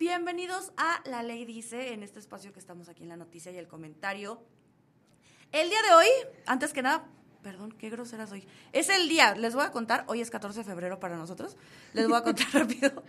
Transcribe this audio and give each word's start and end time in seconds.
Bienvenidos 0.00 0.72
a 0.78 1.02
La 1.04 1.22
Ley 1.22 1.44
Dice, 1.44 1.92
en 1.92 2.02
este 2.02 2.20
espacio 2.20 2.54
que 2.54 2.58
estamos 2.58 2.88
aquí 2.88 3.02
en 3.02 3.10
la 3.10 3.18
noticia 3.18 3.52
y 3.52 3.58
el 3.58 3.68
comentario. 3.68 4.40
El 5.52 5.68
día 5.68 5.82
de 5.82 5.92
hoy, 5.92 6.06
antes 6.46 6.72
que 6.72 6.80
nada, 6.80 7.04
perdón, 7.42 7.72
qué 7.72 7.90
grosera 7.90 8.26
soy. 8.26 8.48
Es 8.72 8.88
el 8.88 9.10
día, 9.10 9.34
les 9.34 9.54
voy 9.54 9.62
a 9.62 9.70
contar, 9.70 10.04
hoy 10.06 10.22
es 10.22 10.30
14 10.30 10.60
de 10.60 10.64
febrero 10.64 10.98
para 11.00 11.18
nosotros, 11.18 11.58
les 11.92 12.08
voy 12.08 12.16
a 12.16 12.22
contar 12.22 12.46
rápido. 12.54 13.02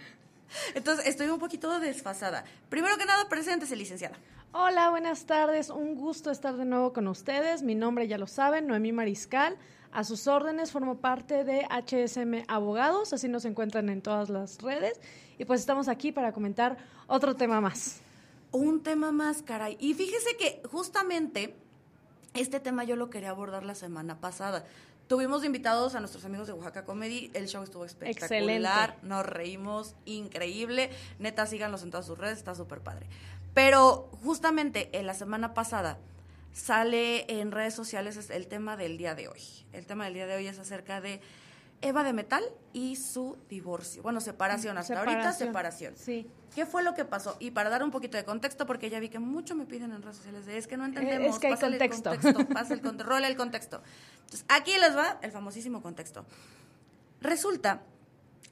Entonces, 0.76 1.08
estoy 1.08 1.30
un 1.30 1.40
poquito 1.40 1.80
desfasada. 1.80 2.44
Primero 2.68 2.98
que 2.98 3.06
nada, 3.06 3.30
preséntese, 3.30 3.78
licenciada. 3.78 4.18
Hola, 4.52 4.90
buenas 4.90 5.26
tardes. 5.26 5.70
Un 5.70 5.96
gusto 5.96 6.30
estar 6.30 6.58
de 6.58 6.66
nuevo 6.66 6.92
con 6.92 7.08
ustedes. 7.08 7.64
Mi 7.64 7.74
nombre 7.74 8.10
ya 8.10 8.18
lo 8.18 8.28
saben, 8.28 8.68
Noemí 8.68 8.92
Mariscal. 8.92 9.58
A 9.92 10.04
sus 10.06 10.28
órdenes, 10.28 10.72
formo 10.72 11.00
parte 11.00 11.44
de 11.44 11.68
HSM 11.70 12.46
Abogados, 12.48 13.12
así 13.12 13.28
nos 13.28 13.44
encuentran 13.44 13.90
en 13.90 14.02
todas 14.02 14.30
las 14.30 14.62
redes. 14.62 15.00
Y 15.38 15.46
pues 15.46 15.60
estamos 15.60 15.88
aquí 15.88 16.12
para 16.12 16.32
comentar 16.32 16.78
otro 17.08 17.36
tema 17.36 17.60
más. 17.60 18.00
Un 18.52 18.84
tema 18.84 19.12
más, 19.12 19.42
caray. 19.42 19.76
Y 19.80 19.94
fíjese 19.94 20.38
que 20.38 20.62
justamente 20.72 21.56
este 22.34 22.60
tema 22.60 22.84
yo 22.86 22.96
lo 22.96 23.10
quería 23.10 23.32
abordar 23.32 23.66
la 23.66 23.76
semana 23.76 24.20
pasada. 24.22 24.66
Tuvimos 25.08 25.44
invitados 25.44 25.94
a 25.96 26.00
nuestros 26.00 26.24
amigos 26.24 26.48
de 26.48 26.54
Oaxaca 26.54 26.86
Comedy. 26.86 27.30
El 27.34 27.48
show 27.50 27.62
estuvo 27.62 27.84
espectacular. 27.84 28.92
Excelente. 28.92 29.08
Nos 29.08 29.26
reímos 29.26 29.96
increíble. 30.06 30.90
Neta, 31.20 31.46
síganlos 31.46 31.84
en 31.84 31.92
todas 31.92 32.06
sus 32.06 32.18
redes. 32.18 32.38
Está 32.38 32.56
súper 32.56 32.80
padre. 32.80 33.08
Pero 33.54 34.10
justamente 34.24 34.90
en 34.98 35.06
la 35.06 35.14
semana 35.14 35.54
pasada 35.54 35.98
sale 36.54 37.40
en 37.40 37.52
redes 37.52 37.74
sociales 37.74 38.18
es 38.18 38.30
el 38.30 38.48
tema 38.48 38.78
del 38.78 38.98
día 38.98 39.16
de 39.16 39.28
hoy. 39.28 39.42
El 39.74 39.86
tema 39.86 40.06
del 40.06 40.14
día 40.14 40.28
de 40.28 40.36
hoy 40.36 40.48
es 40.48 40.60
acerca 40.60 41.02
de 41.02 41.22
Eva 41.82 42.04
de 42.04 42.14
Metal 42.14 42.44
y 42.74 42.96
su 42.96 43.38
divorcio. 43.50 44.04
Bueno, 44.04 44.22
separación. 44.22 44.78
Hasta 44.78 45.00
ahorita, 45.00 45.34
separación. 45.34 45.96
Sí. 45.98 46.28
¿Qué 46.54 46.66
fue 46.66 46.84
lo 46.84 46.94
que 46.94 47.06
pasó? 47.06 47.38
Y 47.40 47.52
para 47.52 47.70
dar 47.70 47.84
un 47.84 47.92
poquito 47.92 48.18
de 48.18 48.26
contexto, 48.26 48.66
porque 48.66 48.90
ya 48.90 49.00
vi 49.00 49.10
que 49.10 49.20
mucho 49.20 49.56
me 49.56 49.66
piden 49.66 49.92
en 49.92 50.02
redes 50.02 50.18
sociales 50.18 50.46
de 50.46 50.58
es 50.58 50.68
que 50.68 50.78
no 50.78 50.86
entendemos. 50.86 51.36
Es 51.36 51.40
que 51.40 51.48
hay 51.48 51.54
pásale 51.54 51.78
contexto. 51.78 52.12
El 52.12 52.20
contexto 52.22 52.54
pasa 52.54 52.74
el 52.74 52.82
contexto, 52.82 53.10
rola 53.10 53.28
el 53.28 53.36
contexto. 53.36 53.82
Entonces, 54.26 54.46
aquí 54.50 54.74
les 54.80 54.96
va 54.96 55.18
el 55.22 55.32
famosísimo 55.32 55.82
contexto. 55.82 56.26
Resulta, 57.22 57.82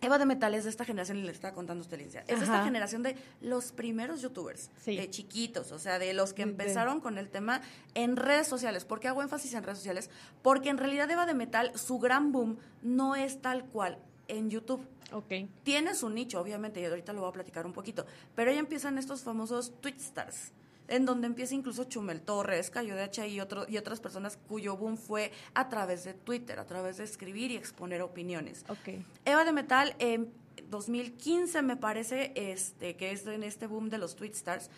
Eva 0.01 0.17
de 0.17 0.25
Metal 0.25 0.53
es 0.53 0.63
de 0.63 0.69
esta 0.69 0.85
generación, 0.85 1.17
y 1.17 1.23
le 1.23 1.31
estaba 1.31 1.53
contando 1.53 1.81
a 1.81 1.83
usted, 1.85 1.97
Lincia, 1.97 2.21
es 2.27 2.39
de 2.39 2.45
esta 2.45 2.63
generación 2.63 3.03
de 3.03 3.15
los 3.41 3.71
primeros 3.73 4.21
youtubers, 4.21 4.69
Sí. 4.81 4.95
de 4.95 5.09
chiquitos, 5.09 5.71
o 5.73 5.79
sea, 5.79 5.99
de 5.99 6.13
los 6.13 6.33
que 6.33 6.45
De- 6.45 6.51
empezaron 6.51 7.01
con 7.01 7.17
el 7.17 7.29
tema 7.29 7.61
en 7.95 8.15
redes 8.15 8.47
sociales. 8.47 8.85
¿Por 8.85 8.99
qué 9.01 9.09
hago 9.09 9.21
énfasis 9.21 9.53
en 9.53 9.63
redes 9.63 9.79
sociales? 9.79 10.09
Porque 10.41 10.69
en 10.69 10.77
realidad 10.77 11.09
Eva 11.11 11.25
de 11.25 11.33
Metal, 11.33 11.71
su 11.77 11.99
gran 11.99 12.31
boom 12.31 12.57
no 12.81 13.15
es 13.15 13.41
tal 13.41 13.65
cual 13.65 13.97
en 14.29 14.49
YouTube 14.49 14.85
Ok. 15.11 15.49
tiene 15.63 15.95
su 15.95 16.09
nicho, 16.09 16.39
obviamente, 16.39 16.79
y 16.79 16.85
ahorita 16.85 17.11
lo 17.13 17.21
voy 17.21 17.29
a 17.29 17.33
platicar 17.33 17.65
un 17.65 17.73
poquito, 17.73 18.05
pero 18.35 18.51
ahí 18.51 18.57
empiezan 18.57 18.97
estos 18.97 19.21
famosos 19.23 19.73
Twitstars, 19.81 20.51
en 20.89 21.05
donde 21.05 21.27
empieza 21.27 21.55
incluso 21.55 21.85
Chumel 21.85 22.21
Torres, 22.21 22.69
Cayo 22.69 22.95
de 22.95 23.03
Hacha 23.03 23.27
y, 23.27 23.39
otro, 23.39 23.65
y 23.69 23.77
otras 23.77 23.99
personas 23.99 24.37
cuyo 24.47 24.75
boom 24.75 24.97
fue 24.97 25.31
a 25.53 25.69
través 25.69 26.03
de 26.03 26.13
Twitter, 26.13 26.59
a 26.59 26.65
través 26.65 26.97
de 26.97 27.03
escribir 27.03 27.51
y 27.51 27.55
exponer 27.55 28.01
opiniones. 28.01 28.65
Ok. 28.67 28.99
Eva 29.25 29.45
de 29.45 29.51
Metal, 29.51 29.95
en 29.99 30.31
2015 30.69 31.61
me 31.61 31.77
parece, 31.77 32.33
este, 32.35 32.95
que 32.95 33.11
es 33.11 33.25
en 33.27 33.43
este 33.43 33.67
boom 33.67 33.89
de 33.89 33.97
los 33.97 34.15
Twitstars, 34.15 34.69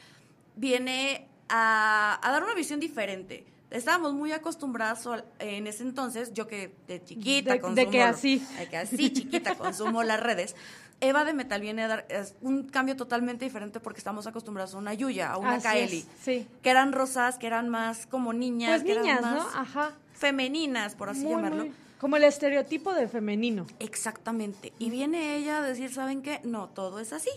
viene 0.56 1.28
a, 1.50 2.20
a 2.22 2.32
dar 2.32 2.44
una 2.44 2.54
visión 2.54 2.80
diferente. 2.80 3.46
Estábamos 3.72 4.14
muy 4.14 4.32
acostumbrados 4.34 5.08
al- 5.08 5.26
en 5.40 5.66
ese 5.66 5.84
entonces, 5.84 6.34
yo 6.34 6.46
que 6.48 6.76
de 6.88 7.04
chiquita 7.04 7.52
De- 7.52 7.56
de 7.56 7.62
consumo... 7.62 7.90
que 7.92 8.02
así. 8.04 8.46
de 8.60 8.70
que 8.70 8.78
así 8.78 9.12
chiquita 9.14 9.56
consumo 9.58 10.04
las 10.04 10.20
redes. 10.20 10.56
Eva 11.00 11.24
de 11.26 11.34
Metal 11.34 11.60
viene 11.62 11.84
a 11.84 11.88
dar 11.88 12.06
es 12.10 12.36
un 12.42 12.64
cambio 12.70 12.96
totalmente 12.96 13.44
diferente 13.46 13.80
porque 13.80 13.98
estamos 13.98 14.28
acostumbrados 14.28 14.76
a 14.76 14.78
una 14.78 14.94
Yuya, 14.94 15.32
a 15.32 15.38
una 15.38 15.54
Así 15.56 15.64
Kaeli. 15.64 15.98
es, 15.98 16.08
sí. 16.22 16.48
Que 16.62 16.70
eran 16.70 16.92
rosas, 16.94 17.38
que 17.40 17.48
eran 17.48 17.70
más 17.70 18.06
como 18.06 18.34
niñas, 18.34 18.70
Pues 18.72 18.84
que 18.84 18.92
eran 18.92 19.04
niñas, 19.06 19.22
más 19.24 19.34
¿no? 19.36 19.50
Ajá. 19.60 19.92
femeninas, 20.14 20.94
por 20.96 21.10
así 21.10 21.22
Muy, 21.24 21.32
llamarlo. 21.32 21.64
muy- 21.66 21.74
Como 22.00 22.18
el 22.18 22.24
estereotipo 22.24 22.94
de 22.94 23.08
femenino. 23.08 23.66
Exactamente. 23.80 24.74
Y 24.80 24.90
viene 24.92 25.36
ella 25.38 25.60
a 25.60 25.62
decir, 25.62 25.92
¿saben 25.94 26.22
qué? 26.22 26.40
No, 26.44 26.68
todo 26.70 27.00
es 27.00 27.14
así. 27.14 27.30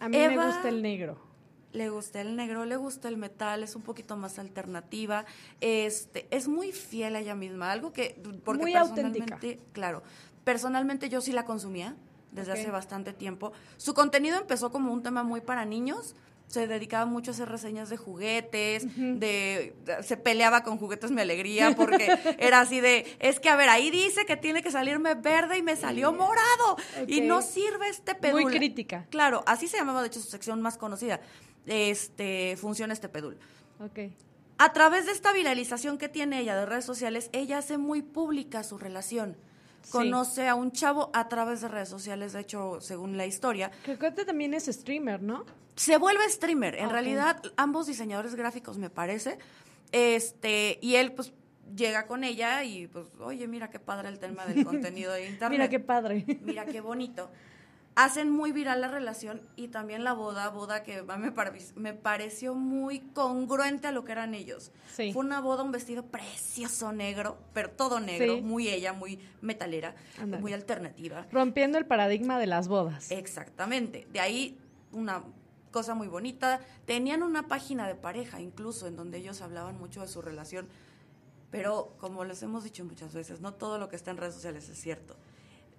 A 0.00 0.08
mí 0.08 0.16
me 0.16 0.36
gusta 0.36 0.68
el 0.68 0.80
negro. 0.80 1.18
Le 1.72 1.90
gusta 1.90 2.20
el 2.22 2.34
negro, 2.34 2.64
le 2.64 2.76
gusta 2.76 3.08
el 3.08 3.16
metal, 3.18 3.62
es 3.62 3.76
un 3.76 3.82
poquito 3.82 4.16
más 4.16 4.38
alternativa. 4.38 5.26
Este, 5.60 6.26
es 6.30 6.48
muy 6.48 6.72
fiel 6.72 7.14
a 7.16 7.20
ella 7.20 7.34
misma, 7.34 7.70
algo 7.72 7.92
que 7.92 8.16
porque 8.44 8.62
Muy 8.62 8.72
personalmente, 8.72 9.22
auténtica. 9.34 9.62
claro, 9.72 10.02
personalmente 10.44 11.08
yo 11.08 11.20
sí 11.20 11.32
la 11.32 11.44
consumía 11.44 11.94
desde 12.32 12.52
hace 12.52 12.70
bastante 12.70 13.12
tiempo. 13.12 13.52
Su 13.76 13.94
contenido 13.94 14.38
empezó 14.38 14.70
como 14.70 14.92
un 14.92 15.02
tema 15.02 15.22
muy 15.24 15.40
para 15.40 15.64
niños. 15.64 16.14
Se 16.46 16.66
dedicaba 16.66 17.04
mucho 17.04 17.30
a 17.30 17.34
hacer 17.34 17.46
reseñas 17.50 17.90
de 17.90 17.98
juguetes, 17.98 18.86
de, 18.96 19.74
de- 19.84 20.02
se 20.02 20.16
peleaba 20.16 20.62
con 20.62 20.78
juguetes 20.78 21.10
mi 21.10 21.20
alegría 21.20 21.74
porque 21.76 22.06
era 22.38 22.60
así 22.60 22.80
de, 22.80 23.04
es 23.18 23.38
que 23.38 23.50
a 23.50 23.56
ver, 23.56 23.68
ahí 23.68 23.90
dice 23.90 24.24
que 24.24 24.38
tiene 24.38 24.62
que 24.62 24.70
salirme 24.70 25.14
verde 25.14 25.58
y 25.58 25.62
me 25.62 25.76
salió 25.76 26.10
morado 26.10 26.78
y 27.06 27.20
no 27.20 27.42
sirve 27.42 27.90
este 27.90 28.12
Muy 28.32 28.44
pedul. 28.44 28.52
crítica. 28.56 29.04
Claro, 29.10 29.42
así 29.46 29.68
se 29.68 29.76
llamaba 29.76 30.00
de 30.00 30.06
hecho 30.06 30.20
su 30.20 30.30
sección 30.30 30.62
más 30.62 30.78
conocida. 30.78 31.20
Este, 31.68 32.56
funciona 32.56 32.92
este 32.92 33.08
pedul. 33.08 33.36
Ok. 33.80 34.10
A 34.58 34.72
través 34.72 35.06
de 35.06 35.12
esta 35.12 35.32
viralización 35.32 35.98
que 35.98 36.08
tiene 36.08 36.40
ella 36.40 36.56
de 36.56 36.66
redes 36.66 36.84
sociales, 36.84 37.30
ella 37.32 37.58
hace 37.58 37.78
muy 37.78 38.02
pública 38.02 38.64
su 38.64 38.76
relación. 38.76 39.36
Sí. 39.82 39.92
Conoce 39.92 40.48
a 40.48 40.56
un 40.56 40.72
chavo 40.72 41.10
a 41.14 41.28
través 41.28 41.60
de 41.60 41.68
redes 41.68 41.88
sociales, 41.88 42.32
de 42.32 42.40
hecho, 42.40 42.80
según 42.80 43.16
la 43.16 43.26
historia. 43.26 43.70
Que 43.84 43.96
también 43.96 44.54
es 44.54 44.66
streamer, 44.66 45.22
¿no? 45.22 45.44
Se 45.76 45.96
vuelve 45.96 46.28
streamer. 46.28 46.74
En 46.74 46.90
realidad, 46.90 47.40
ambos 47.56 47.86
diseñadores 47.86 48.34
gráficos, 48.34 48.78
me 48.78 48.90
parece. 48.90 49.38
Este, 49.92 50.80
y 50.82 50.96
él, 50.96 51.12
pues, 51.12 51.32
llega 51.76 52.08
con 52.08 52.24
ella 52.24 52.64
y, 52.64 52.88
pues, 52.88 53.06
oye, 53.20 53.46
mira 53.46 53.70
qué 53.70 53.78
padre 53.78 54.08
el 54.08 54.18
tema 54.18 54.44
del 54.44 54.64
contenido 54.66 55.12
de 55.12 55.28
internet. 55.28 55.50
Mira 55.50 55.68
qué 55.68 55.78
padre. 55.78 56.24
Mira 56.42 56.66
qué 56.66 56.80
bonito. 56.80 57.30
Hacen 58.00 58.30
muy 58.30 58.52
viral 58.52 58.80
la 58.80 58.86
relación 58.86 59.42
y 59.56 59.68
también 59.68 60.04
la 60.04 60.12
boda, 60.12 60.50
boda 60.50 60.84
que 60.84 61.02
me, 61.02 61.32
me 61.74 61.94
pareció 61.94 62.54
muy 62.54 63.00
congruente 63.00 63.88
a 63.88 63.90
lo 63.92 64.04
que 64.04 64.12
eran 64.12 64.34
ellos. 64.34 64.70
Sí. 64.94 65.12
Fue 65.12 65.24
una 65.24 65.40
boda, 65.40 65.64
un 65.64 65.72
vestido 65.72 66.04
precioso 66.06 66.92
negro, 66.92 67.38
pero 67.52 67.70
todo 67.70 67.98
negro, 67.98 68.36
Sí. 68.36 68.40
muy 68.40 68.68
ella, 68.68 68.92
muy 68.92 69.18
metalera, 69.40 69.96
muy 70.40 70.52
alternativa. 70.52 71.26
Rompiendo 71.32 71.76
el 71.76 71.86
paradigma 71.86 72.38
de 72.38 72.46
las 72.46 72.68
bodas. 72.68 73.10
Exactamente. 73.10 74.06
De 74.12 74.20
ahí 74.20 74.56
una 74.92 75.24
cosa 75.72 75.94
muy 75.96 76.06
bonita. 76.06 76.60
Tenían 76.86 77.24
una 77.24 77.48
página 77.48 77.88
de 77.88 77.96
pareja 77.96 78.40
incluso 78.40 78.86
en 78.86 78.94
donde 78.94 79.18
ellos 79.18 79.42
hablaban 79.42 79.76
mucho 79.76 80.02
de 80.02 80.06
su 80.06 80.22
relación. 80.22 80.68
Pero 81.50 81.96
como 81.98 82.22
les 82.22 82.44
hemos 82.44 82.62
dicho 82.62 82.84
muchas 82.84 83.12
veces, 83.12 83.40
no 83.40 83.54
todo 83.54 83.78
lo 83.78 83.88
que 83.88 83.96
está 83.96 84.12
en 84.12 84.18
redes 84.18 84.34
sociales 84.34 84.68
es 84.68 84.80
cierto. 84.80 85.16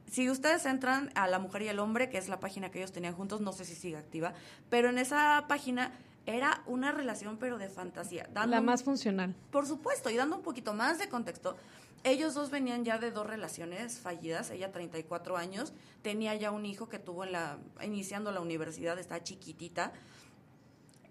Si 0.10 0.30
ustedes 0.30 0.66
entran 0.66 1.12
a 1.16 1.28
La 1.28 1.40
Mujer 1.40 1.62
y 1.64 1.68
el 1.68 1.80
Hombre, 1.80 2.10
que 2.10 2.18
es 2.18 2.28
la 2.30 2.40
página 2.40 2.72
que 2.72 2.80
ellos 2.80 2.92
tenían 2.92 3.14
juntos, 3.14 3.42
no 3.42 3.52
sé 3.54 3.66
si 3.66 3.76
sigue 3.76 3.98
activa, 3.98 4.34
pero 4.70 4.90
en 4.90 4.98
esa 4.98 5.46
página 5.48 5.92
era 6.26 6.64
una 6.66 6.92
relación 6.92 7.38
pero 7.38 7.58
de 7.58 7.70
fantasía. 7.70 8.28
dando 8.34 8.56
La 8.56 8.62
más 8.62 8.84
funcional. 8.84 9.36
por 9.52 9.66
supuesto, 9.68 10.10
y 10.10 10.16
dando 10.16 10.36
un 10.36 10.42
poquito 10.44 10.74
más 10.74 10.98
de 11.00 11.10
contexto, 11.10 11.56
ellos 12.04 12.34
dos 12.34 12.50
venían 12.50 12.86
ya 12.86 12.98
de 12.98 13.12
dos 13.12 13.28
relaciones 13.28 14.00
fallidas, 14.00 14.50
ella 14.52 14.72
34 14.72 15.38
años, 15.38 15.74
tenía 16.02 16.34
ya 16.36 16.52
un 16.52 16.66
hijo 16.66 16.88
que 16.90 16.98
tuvo 17.00 17.24
en 17.26 17.34
la, 17.34 17.58
iniciando 17.84 18.32
la 18.32 18.40
universidad, 18.42 18.98
está 19.00 19.22
chiquitita, 19.24 19.92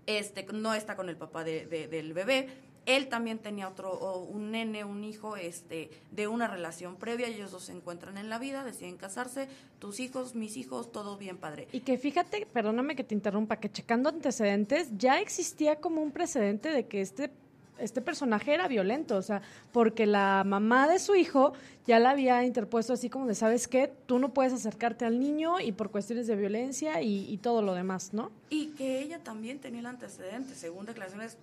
este, 0.06 0.47
no 0.53 0.72
está 0.75 0.97
con 0.97 1.08
el 1.08 1.16
papá 1.16 1.44
de- 1.44 1.66
de- 1.66 1.88
del 1.88 2.14
bebé, 2.14 2.48
él 2.88 3.09
también 3.09 3.38
tenía 3.38 3.69
otro, 3.69 3.93
o 3.93 4.25
un 4.25 4.50
nene, 4.50 4.82
un 4.82 5.04
hijo, 5.04 5.37
este, 5.37 5.91
de 6.10 6.26
una 6.26 6.49
relación 6.49 6.97
previa, 6.97 7.28
ellos 7.28 7.50
dos 7.50 7.65
se 7.65 7.72
encuentran 7.72 8.16
en 8.16 8.31
la 8.31 8.38
vida, 8.38 8.65
deciden 8.65 8.97
casarse, 8.97 9.47
tus 9.78 10.00
hijos, 10.00 10.34
mis 10.34 10.56
hijos, 10.56 10.91
todo 10.91 11.19
bien 11.19 11.37
padre. 11.37 11.69
Y 11.72 11.81
que 11.81 11.99
fíjate, 11.99 12.46
perdóname 12.52 12.96
que 12.96 13.05
te 13.05 13.14
interrumpa, 13.14 13.56
que 13.56 13.70
checando 13.70 14.08
antecedentes 14.08 14.88
ya 14.96 15.20
existía 15.20 15.76
como 15.76 16.02
un 16.02 16.12
precedente 16.12 16.70
de 16.70 16.87
que 16.87 17.02
este 17.02 17.31
este 17.79 18.00
personaje 18.00 18.52
era 18.55 18.67
violento, 18.67 19.17
o 19.17 19.23
sea, 19.23 19.40
porque 19.70 20.05
la 20.05 20.43
mamá 20.44 20.88
de 20.88 20.99
su 20.99 21.14
hijo 21.14 21.52
ya 21.87 22.00
la 22.00 22.11
había 22.11 22.44
interpuesto 22.44 22.93
así 22.93 23.08
como 23.08 23.26
de, 23.26 23.37
¿sabes 23.37 23.69
qué? 23.69 23.93
Tú 24.06 24.19
no 24.19 24.35
puedes 24.35 24.52
acercarte 24.52 25.05
al 25.05 25.20
niño 25.20 25.61
y 25.61 25.70
por 25.70 25.90
cuestiones 25.90 26.26
de 26.26 26.35
violencia 26.35 27.00
y, 27.02 27.32
y 27.32 27.37
todo 27.38 27.62
lo 27.62 27.75
demás, 27.75 28.12
¿no? 28.12 28.32
Y 28.50 28.69
que 28.70 29.00
ella 29.00 29.20
también 29.23 29.61
tenía 29.61 29.79
el 29.79 29.87
antecedente, 29.87 30.56
según 30.56 30.87
declaraciones. 30.87 31.38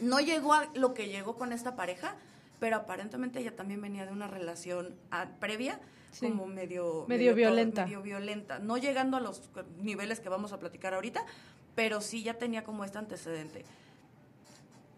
No 0.00 0.20
llegó 0.20 0.52
a 0.54 0.66
lo 0.74 0.94
que 0.94 1.08
llegó 1.08 1.36
con 1.36 1.52
esta 1.52 1.76
pareja, 1.76 2.14
pero 2.60 2.76
aparentemente 2.76 3.40
ella 3.40 3.54
también 3.56 3.80
venía 3.80 4.06
de 4.06 4.12
una 4.12 4.26
relación 4.26 4.94
previa, 5.40 5.80
Sí. 6.12 6.28
como 6.28 6.46
medio, 6.46 7.04
Medio 7.08 7.34
violenta. 7.34 7.84
medio 7.84 8.00
violenta. 8.02 8.58
No 8.58 8.78
llegando 8.78 9.16
a 9.18 9.20
los 9.20 9.42
niveles 9.78 10.20
que 10.20 10.28
vamos 10.30 10.52
a 10.52 10.58
platicar 10.58 10.94
ahorita, 10.94 11.24
pero 11.74 12.00
sí 12.00 12.22
ya 12.22 12.34
tenía 12.34 12.64
como 12.64 12.84
este 12.84 12.96
antecedente. 12.98 13.64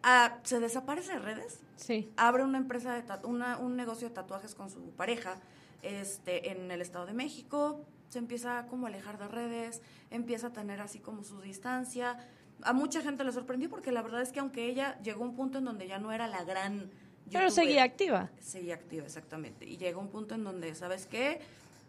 Ah, 0.02 0.38
se 0.44 0.60
desaparece 0.60 1.14
de 1.14 1.18
redes, 1.18 1.58
Sí. 1.76 2.10
abre 2.16 2.44
una 2.44 2.58
empresa 2.58 2.94
de 2.94 3.26
una- 3.26 3.58
un 3.58 3.76
negocio 3.76 4.08
de 4.08 4.14
tatuajes 4.14 4.54
con 4.54 4.70
su 4.70 4.90
pareja 4.92 5.36
este 5.82 6.50
en 6.52 6.70
el 6.70 6.80
Estado 6.80 7.06
de 7.06 7.12
México 7.14 7.84
se 8.08 8.18
empieza 8.18 8.66
como 8.68 8.86
a 8.86 8.88
alejar 8.88 9.18
de 9.18 9.28
redes, 9.28 9.82
empieza 10.10 10.46
a 10.48 10.52
tener 10.52 10.80
así 10.80 10.98
como 10.98 11.24
su 11.24 11.40
distancia. 11.40 12.16
A 12.62 12.72
mucha 12.72 13.02
gente 13.02 13.24
le 13.24 13.32
sorprendió 13.32 13.70
porque 13.70 13.92
la 13.92 14.02
verdad 14.02 14.22
es 14.22 14.32
que 14.32 14.40
aunque 14.40 14.66
ella 14.66 14.98
llegó 15.02 15.24
a 15.24 15.28
un 15.28 15.36
punto 15.36 15.58
en 15.58 15.64
donde 15.64 15.86
ya 15.86 15.98
no 15.98 16.12
era 16.12 16.26
la 16.26 16.44
gran... 16.44 16.90
Pero 17.30 17.50
seguía 17.50 17.82
activa. 17.82 18.30
Seguía 18.40 18.74
activa, 18.74 19.04
exactamente. 19.04 19.66
Y 19.66 19.76
llegó 19.76 20.00
un 20.00 20.08
punto 20.08 20.34
en 20.34 20.44
donde, 20.44 20.74
¿sabes 20.74 21.06
qué? 21.06 21.40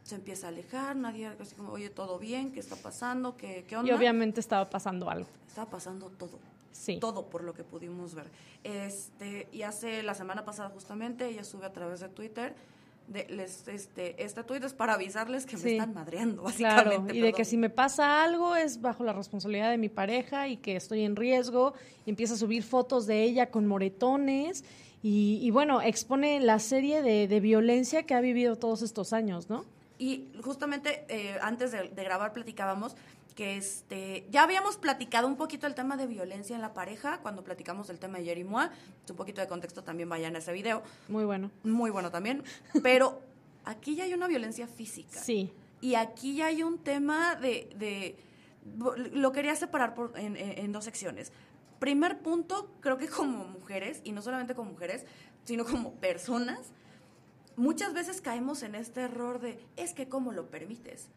se 0.04 0.16
empieza 0.16 0.48
a 0.48 0.50
alejar, 0.50 0.95
nadie 0.95 1.27
así 1.27 1.56
como, 1.56 1.71
oye, 1.71 1.89
todo 1.89 2.18
bien, 2.18 2.51
¿qué 2.51 2.60
está 2.60 2.75
pasando? 2.75 3.38
¿Qué, 3.38 3.66
qué 3.68 3.77
onda? 3.77 3.92
Y 3.92 3.95
obviamente 3.95 4.39
estaba 4.39 4.69
pasando 4.69 5.10
algo. 5.10 5.27
Estaba 5.48 5.69
pasando 5.69 6.10
todo. 6.10 6.39
Sí. 6.72 6.98
Todo 7.00 7.25
por 7.25 7.44
lo 7.44 7.54
que 7.54 7.63
pudimos 7.63 8.15
ver. 8.15 8.27
Este, 8.63 9.48
y 9.51 9.62
hace 9.62 10.01
la 10.04 10.15
semana 10.15 10.45
pasada 10.45 10.69
justamente 10.69 11.27
ella 11.27 11.44
sube 11.44 11.65
a 11.65 11.74
través 11.74 12.00
de 12.00 12.10
Twitter 12.10 12.56
de, 13.09 13.25
les, 13.29 13.67
este, 13.67 14.15
para 14.77 14.94
avisarles 14.94 15.45
que 15.45 15.57
me 15.57 15.71
están 15.71 15.94
madreando, 15.94 16.44
básicamente. 16.44 16.95
Claro, 16.95 17.13
y 17.13 17.19
de 17.19 17.33
que 17.33 17.44
si 17.44 17.57
me 17.57 17.69
pasa 17.69 18.23
algo 18.23 18.56
es 18.56 18.81
bajo 18.81 19.03
la 19.03 19.13
responsabilidad 19.13 19.71
de 19.71 19.77
mi 19.77 19.89
pareja 19.89 20.47
y 20.47 20.57
que 20.57 20.75
estoy 20.75 21.01
en 21.01 21.15
riesgo. 21.15 21.73
Y 22.06 22.11
empieza 22.11 22.35
a 22.35 22.38
subir 22.38 22.63
fotos 22.63 23.07
de 23.07 23.23
ella 23.23 23.50
con 23.50 23.67
moretones 23.67 24.63
y, 25.01 25.50
bueno, 25.51 25.81
expone 25.81 26.39
la 26.41 26.59
serie 26.59 27.01
de, 27.01 27.27
de, 27.27 27.39
violencia 27.39 28.03
que 28.03 28.13
ha 28.13 28.21
vivido 28.21 28.57
todos 28.57 28.81
estos 28.81 29.13
años, 29.13 29.50
¿no? 29.50 29.65
Y 30.00 30.31
justamente 30.42 31.06
eh, 31.10 31.38
antes 31.42 31.72
de, 31.72 31.90
grabar 31.90 32.31
platicábamos 32.31 32.96
que 33.36 33.57
este 33.57 34.25
ya 34.31 34.44
habíamos 34.44 34.78
platicado 34.78 35.28
un 35.28 35.36
poquito 35.36 35.68
el 35.68 35.75
tema 35.75 35.98
de 35.98 36.07
violencia 36.07 36.56
en 36.56 36.62
la 36.62 36.74
pareja 36.74 37.19
cuando 37.19 37.44
platicamos 37.44 37.88
del 37.88 38.00
tema 38.00 38.18
de 38.18 38.24
Jerry 38.24 38.46
Moa. 38.46 38.72
Un 39.10 39.16
poquito 39.18 39.42
de 39.42 39.48
contexto 39.48 39.84
también 39.84 40.07
vayan 40.07 40.36
a 40.36 40.40
ese 40.40 40.54
video. 40.54 40.81
Muy 41.10 41.25
bueno. 41.25 41.51
Muy 41.63 41.92
bueno 41.92 42.12
también. 42.12 42.44
Pero 42.81 43.22
aquí 43.66 43.96
ya 43.96 44.06
hay 44.06 44.13
una 44.13 44.28
violencia 44.28 44.68
física. 44.68 45.19
Sí. 45.19 45.51
Y 45.81 45.96
aquí 45.96 46.38
ya 46.38 46.48
hay 46.48 46.63
un 46.63 46.80
tema 46.80 47.36
de... 47.36 47.69
de 47.75 48.18
lo 49.13 49.31
quería 49.31 49.56
separar 49.56 49.96
por, 49.96 50.18
en, 50.18 50.36
en 50.38 50.72
dos 50.72 50.86
secciones. 50.86 51.31
Primer 51.80 52.19
punto, 52.19 52.72
creo 52.81 52.98
que 52.98 53.07
como 53.07 53.46
mujeres, 53.46 54.01
y 54.04 54.12
no 54.12 54.22
solamente 54.22 54.54
como 54.54 54.72
mujeres, 54.72 55.06
sino 55.46 55.66
como 55.66 55.94
personas, 55.96 56.72
muchas 57.59 57.94
veces 57.94 58.21
caemos 58.21 58.63
en 58.63 58.73
este 58.73 59.01
error 59.01 59.39
de, 59.39 59.59
es 59.75 59.94
que 59.94 60.07
cómo 60.07 60.31
lo 60.31 60.50
permites. 60.50 61.09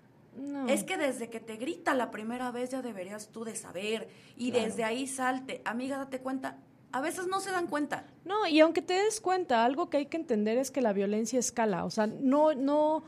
Es 0.66 0.82
que 0.82 0.96
desde 0.96 1.28
que 1.28 1.40
te 1.40 1.56
grita 1.56 1.92
la 1.92 2.10
primera 2.10 2.50
vez 2.50 2.70
ya 2.70 2.80
deberías 2.80 3.28
tú 3.28 3.44
de 3.44 3.54
saber 3.54 4.08
y 4.34 4.50
desde 4.50 4.82
ahí 4.82 5.06
salte, 5.06 5.60
amiga, 5.66 5.98
date 5.98 6.20
cuenta. 6.20 6.56
A 6.90 7.02
veces 7.02 7.26
no 7.26 7.40
se 7.40 7.50
dan 7.50 7.66
cuenta. 7.66 8.06
No, 8.24 8.46
y 8.46 8.60
aunque 8.60 8.80
te 8.80 8.94
des 8.94 9.20
cuenta, 9.20 9.64
algo 9.64 9.90
que 9.90 9.98
hay 9.98 10.06
que 10.06 10.16
entender 10.16 10.56
es 10.56 10.70
que 10.70 10.80
la 10.80 10.94
violencia 10.94 11.38
escala, 11.38 11.84
o 11.84 11.90
sea, 11.90 12.06
no 12.06 12.54
no 12.54 13.02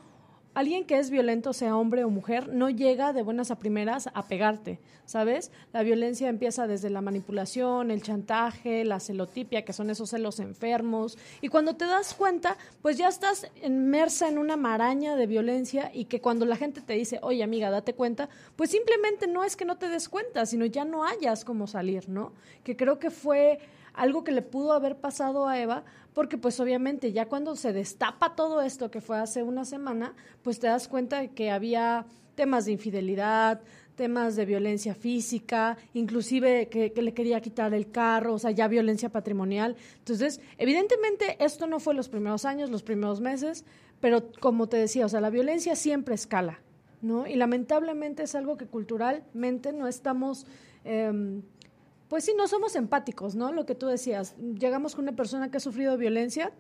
alguien 0.55 0.85
que 0.85 0.99
es 0.99 1.11
violento, 1.11 1.53
sea 1.53 1.77
hombre 1.77 2.05
o 2.05 2.11
mujer, 2.11 2.49
no 2.49 2.71
llega 2.71 3.13
de 3.13 3.23
buenas 3.23 3.51
a 3.51 3.59
primeras 3.59 4.09
a 4.15 4.27
pegarte, 4.27 4.79
¿sabes? 5.05 5.51
La 5.73 5.83
violencia 5.83 6.29
empieza 6.29 6.67
desde 6.67 6.91
la 6.91 7.01
manipulación, 7.01 7.91
el 7.91 8.03
chantaje, 8.03 8.85
la 8.85 9.01
celotipia, 9.01 9.65
que 9.65 9.73
son 9.73 9.91
esos 9.91 10.11
celos 10.11 10.41
enfermos, 10.41 11.19
y 11.41 11.49
cuando 11.49 11.77
te 11.77 11.87
das 11.87 12.15
cuenta, 12.15 12.57
pues 12.83 12.97
ya 12.97 13.09
estás 13.09 13.51
inmersa 13.63 14.29
en 14.29 14.39
una 14.39 14.57
maraña 14.57 15.17
de 15.17 15.27
violencia 15.27 15.91
y 15.93 16.07
que 16.07 16.21
cuando 16.21 16.47
la 16.47 16.57
gente 16.57 16.81
te 16.81 16.95
dice, 16.95 17.19
oye 17.23 17.43
amiga, 17.43 17.71
date 17.71 17.95
cuenta, 17.95 18.29
pues 18.57 18.71
simplemente 18.71 19.27
no 19.27 19.45
es 19.45 19.57
que 19.57 19.65
no 19.65 19.77
te 19.77 19.89
des 19.89 20.09
cuenta, 20.09 20.47
sino 20.47 20.67
ya 20.67 20.85
no 20.85 21.05
hayas 21.05 21.45
cómo 21.45 21.67
salir, 21.67 22.09
¿no? 22.09 22.33
Que 22.63 22.77
creo 22.77 22.99
que 22.99 23.11
fue 23.11 23.59
algo 23.95 24.25
que 24.25 24.33
le 24.33 24.43
pudo 24.43 24.73
haber 24.73 24.97
pasado 24.97 25.49
a 25.49 25.59
Eva, 25.59 25.85
porque 26.13 26.37
pues 26.39 26.61
obviamente 26.61 27.13
ya 27.13 27.27
cuando 27.27 27.57
se 27.57 27.73
destapa 27.73 28.35
todo 28.37 28.61
esto 28.61 28.91
que 28.91 29.01
fue 29.01 29.19
hace 29.19 29.43
una 29.43 29.65
semana, 29.65 30.15
pues 30.43 30.59
te 30.61 30.67
das 30.67 30.89
cuenta 30.89 31.21
de 31.21 31.31
que 31.31 31.51
había 31.51 32.07
temas 32.35 32.67
de 32.67 32.73
infidelidad, 32.73 33.63
temas 33.95 34.37
de 34.37 34.45
violencia 34.45 34.95
física, 34.95 35.77
inclusive 35.93 36.69
que, 36.69 36.93
le 37.01 37.15
quería 37.15 37.41
quitar 37.41 37.73
el 37.75 37.91
carro, 37.91 38.35
o 38.35 38.39
sea, 38.39 38.51
ya 38.51 38.69
violencia 38.69 39.09
patrimonial. 39.09 39.77
Entonces, 39.99 40.41
evidentemente 40.59 41.37
esto 41.39 41.67
no 41.67 41.81
fue 41.81 41.95
los 41.95 42.09
primeros 42.09 42.45
años, 42.45 42.71
los 42.71 42.83
primeros 42.83 43.21
meses, 43.21 43.65
pero 44.01 44.33
como 44.41 44.69
te 44.69 44.77
decía, 44.77 45.07
o 45.07 45.09
sea, 45.09 45.21
la 45.21 45.31
violencia 45.31 45.77
siempre 45.77 46.15
escala, 46.15 46.61
¿no? 47.03 47.27
Y 47.27 47.37
lamentablemente 47.37 48.25
es 48.25 48.35
algo 48.35 48.57
que 48.57 48.67
culturalmente 48.67 49.73
no 49.73 49.87
estamos... 49.87 50.47
Em, 50.85 51.43
pues 52.15 52.27
sí, 52.27 52.35
no 52.37 52.47
somos 52.47 52.77
empáticos, 52.77 53.35
¿no? 53.35 53.51
Lo 53.51 53.67
que 53.67 53.75
tú 53.75 53.89
decías, 53.89 54.37
llegamos 54.39 54.95
con 54.95 55.03
una 55.03 55.17
persona 55.17 55.51
que 55.51 55.57
ha 55.57 55.61
sufrido 55.61 55.97
violencia, 55.97 56.53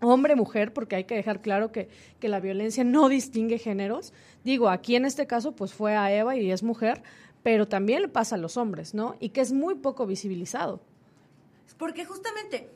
hombre, 0.00 0.34
mujer, 0.34 0.72
porque 0.72 0.96
hay 0.96 1.04
que 1.04 1.14
dejar 1.14 1.40
claro 1.40 1.70
que, 1.70 1.88
que 2.18 2.26
la 2.26 2.40
violencia 2.40 2.82
no 2.82 3.08
distingue 3.08 3.58
géneros. 3.58 4.12
Digo, 4.42 4.68
aquí 4.68 4.96
en 4.96 5.04
este 5.04 5.28
caso, 5.28 5.52
pues 5.52 5.72
fue 5.72 5.94
a 5.94 6.12
Eva 6.12 6.34
y 6.34 6.50
es 6.50 6.64
mujer, 6.64 7.04
pero 7.44 7.68
también 7.68 8.02
le 8.02 8.08
pasa 8.08 8.34
a 8.34 8.38
los 8.38 8.56
hombres, 8.56 8.92
¿no? 8.92 9.14
Y 9.20 9.28
que 9.28 9.40
es 9.40 9.52
muy 9.52 9.76
poco 9.76 10.04
visibilizado. 10.04 10.80
Porque 11.78 12.04
justamente 12.04 12.68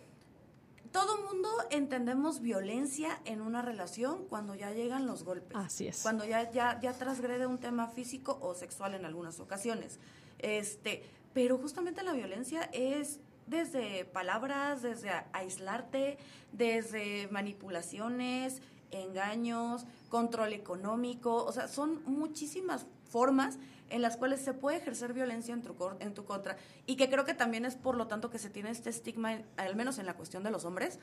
todo 0.92 1.22
mundo 1.22 1.48
entendemos 1.72 2.40
violencia 2.40 3.20
en 3.24 3.40
una 3.40 3.62
relación 3.62 4.26
cuando 4.28 4.54
ya 4.54 4.70
llegan 4.70 5.06
los 5.06 5.24
golpes. 5.24 5.56
Así 5.56 5.88
es. 5.88 6.02
Cuando 6.02 6.24
ya, 6.24 6.52
ya, 6.52 6.80
ya 6.80 6.92
transgrede 6.92 7.48
un 7.48 7.58
tema 7.58 7.88
físico 7.88 8.38
o 8.40 8.54
sexual 8.54 8.94
en 8.94 9.06
algunas 9.06 9.40
ocasiones. 9.40 9.98
Este, 10.38 11.02
pero 11.32 11.58
justamente 11.58 12.02
la 12.02 12.12
violencia 12.12 12.68
es 12.72 13.20
desde 13.46 14.04
palabras, 14.04 14.82
desde 14.82 15.10
aislarte, 15.32 16.18
desde 16.52 17.28
manipulaciones, 17.30 18.62
engaños, 18.90 19.84
control 20.08 20.52
económico, 20.52 21.44
o 21.44 21.52
sea, 21.52 21.68
son 21.68 22.02
muchísimas 22.04 22.86
formas 23.08 23.58
en 23.90 24.00
las 24.00 24.16
cuales 24.16 24.40
se 24.40 24.54
puede 24.54 24.78
ejercer 24.78 25.12
violencia 25.12 25.52
en 25.52 25.62
tu, 25.62 25.74
en 26.00 26.14
tu 26.14 26.24
contra 26.24 26.56
y 26.86 26.96
que 26.96 27.10
creo 27.10 27.24
que 27.24 27.34
también 27.34 27.64
es 27.64 27.76
por 27.76 27.96
lo 27.96 28.06
tanto 28.06 28.30
que 28.30 28.38
se 28.38 28.48
tiene 28.48 28.70
este 28.70 28.90
estigma, 28.90 29.42
al 29.56 29.76
menos 29.76 29.98
en 29.98 30.06
la 30.06 30.14
cuestión 30.14 30.42
de 30.42 30.50
los 30.50 30.64
hombres, 30.64 30.98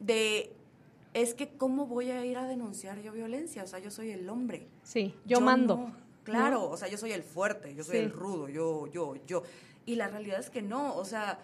de 0.00 0.54
es 1.14 1.32
que 1.32 1.48
cómo 1.48 1.86
voy 1.86 2.10
a 2.10 2.24
ir 2.24 2.36
a 2.36 2.46
denunciar 2.46 3.00
yo 3.00 3.12
violencia, 3.12 3.62
o 3.62 3.66
sea, 3.66 3.78
yo 3.78 3.90
soy 3.90 4.10
el 4.10 4.28
hombre. 4.28 4.68
Sí, 4.82 5.14
yo, 5.24 5.40
mando. 5.40 5.92
claro, 6.24 6.68
o 6.68 6.76
sea, 6.76 6.88
yo 6.88 6.98
soy 6.98 7.12
el 7.12 7.22
fuerte, 7.22 7.74
yo 7.74 7.84
soy 7.84 7.98
el 7.98 8.10
rudo, 8.10 8.48
yo, 8.48 8.88
yo, 8.88 9.14
yo. 9.26 9.42
Y 9.86 9.96
la 9.96 10.08
realidad 10.08 10.40
es 10.40 10.50
que 10.50 10.62
no, 10.62 10.96
o 10.96 11.04
sea, 11.04 11.38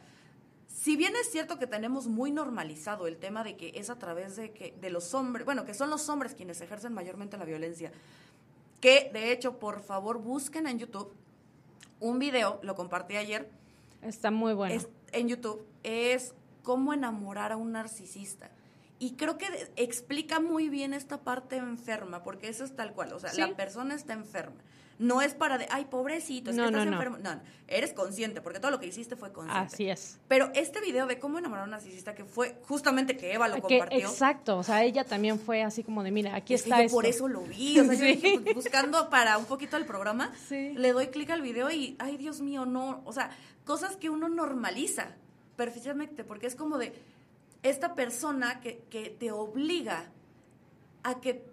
si 0.67 0.97
bien 0.97 1.15
es 1.17 1.31
cierto 1.31 1.59
que 1.59 1.67
tenemos 1.67 2.07
muy 2.07 2.31
normalizado 2.31 3.07
el 3.07 3.19
tema 3.19 3.45
de 3.45 3.57
que 3.57 3.73
es 3.75 3.91
a 3.91 3.99
través 3.99 4.37
de 4.37 4.53
que 4.53 4.75
de 4.81 4.91
los 4.91 5.13
hombres, 5.15 5.45
bueno, 5.45 5.65
que 5.65 5.75
son 5.75 5.91
los 5.91 6.09
hombres 6.09 6.35
quienes 6.35 6.61
ejercen 6.61 6.95
mayormente 6.95 7.37
la 7.37 7.45
violencia, 7.45 7.93
que 8.81 9.11
de 9.13 9.33
hecho, 9.33 9.59
por 9.59 9.83
favor, 9.83 10.19
busquen 10.19 10.67
en 10.67 10.79
YouTube 10.79 11.13
un 11.99 12.19
video, 12.19 12.61
lo 12.63 12.75
compartí 12.75 13.17
ayer. 13.17 13.51
Está 14.01 14.31
muy 14.31 14.55
bueno. 14.55 14.83
en 15.13 15.29
YouTube 15.29 15.67
es 15.83 16.35
cómo 16.63 16.95
enamorar 16.95 17.53
a 17.53 17.57
un 17.57 17.73
narcisista. 17.73 18.51
Y 18.99 19.13
creo 19.13 19.39
que 19.39 19.47
explica 19.77 20.41
muy 20.41 20.69
bien 20.69 20.95
esta 20.95 21.19
parte 21.23 21.57
enferma, 21.57 22.23
porque 22.23 22.49
eso 22.49 22.65
es 22.65 22.75
tal 22.75 22.93
cual, 22.93 23.13
o 23.13 23.19
sea, 23.19 23.33
la 23.35 23.55
persona 23.57 23.95
está 23.95 24.13
enferma 24.13 24.57
no 25.01 25.23
es 25.23 25.33
para 25.33 25.57
de, 25.57 25.67
ay, 25.71 25.87
pobrecito, 25.87 26.51
es 26.51 26.57
que 26.57 26.63
estás 26.63 26.87
enfermo. 26.87 27.17
No. 27.17 27.35
no, 27.35 27.41
eres 27.67 27.95
consciente, 27.95 28.43
porque 28.43 28.61
todo 28.61 28.71
lo 28.71 28.79
que 28.79 28.87
hiciste 28.87 29.17
fue 29.17 29.33
consciente. 29.33 29.75
Así 29.75 29.89
es. 29.89 30.19
Pero 30.29 30.51
este 30.55 30.83
video 30.83 31.07
de 31.07 31.19
cómo 31.19 31.39
enamorar 31.39 31.63
a 31.63 31.65
un 31.65 31.71
narcisista, 31.71 32.15
que 32.15 32.27
fue 32.27 32.61
justamente 32.69 33.17
que 33.17 33.33
Eva 33.33 33.49
lo 33.49 33.63
compartió. 33.63 33.99
Exacto, 33.99 34.59
o 34.59 34.63
sea, 34.63 34.85
ella 34.85 35.05
también 35.05 35.41
fue 35.41 35.63
así 35.63 35.83
como 35.83 36.03
de, 36.03 36.11
mira, 36.11 36.37
aquí 36.37 36.53
está. 36.53 36.87
por 36.91 37.07
eso 37.07 37.29
lo 37.29 37.41
vi, 37.41 37.81
o 37.81 37.85
sea, 37.87 37.95
yo 37.95 38.05
dije, 38.05 38.41
pues, 38.41 38.55
buscando 38.55 39.09
para 39.09 39.39
un 39.39 39.47
poquito 39.47 39.79
el 39.79 39.87
programa, 39.87 40.33
le 40.51 40.93
doy 40.93 41.07
clic 41.07 41.31
al 41.31 41.41
video 41.41 41.71
y, 41.71 41.97
ay, 41.99 42.19
Dios 42.19 42.43
mío, 42.43 42.67
no, 42.67 43.01
o 43.07 43.13
sea, 43.15 43.31
cosas 43.65 43.97
que 43.97 44.11
uno 44.11 44.29
normaliza 44.29 45.15
perfectamente, 45.57 46.25
porque 46.25 46.47
es 46.47 46.57
como 46.57 46.77
de 46.77 46.93
esta 47.63 47.95
persona 47.95 48.61
que, 48.61 48.83
que 48.91 49.09
te 49.09 49.33
obliga 49.33 50.11
a 51.03 51.21
que 51.23 51.50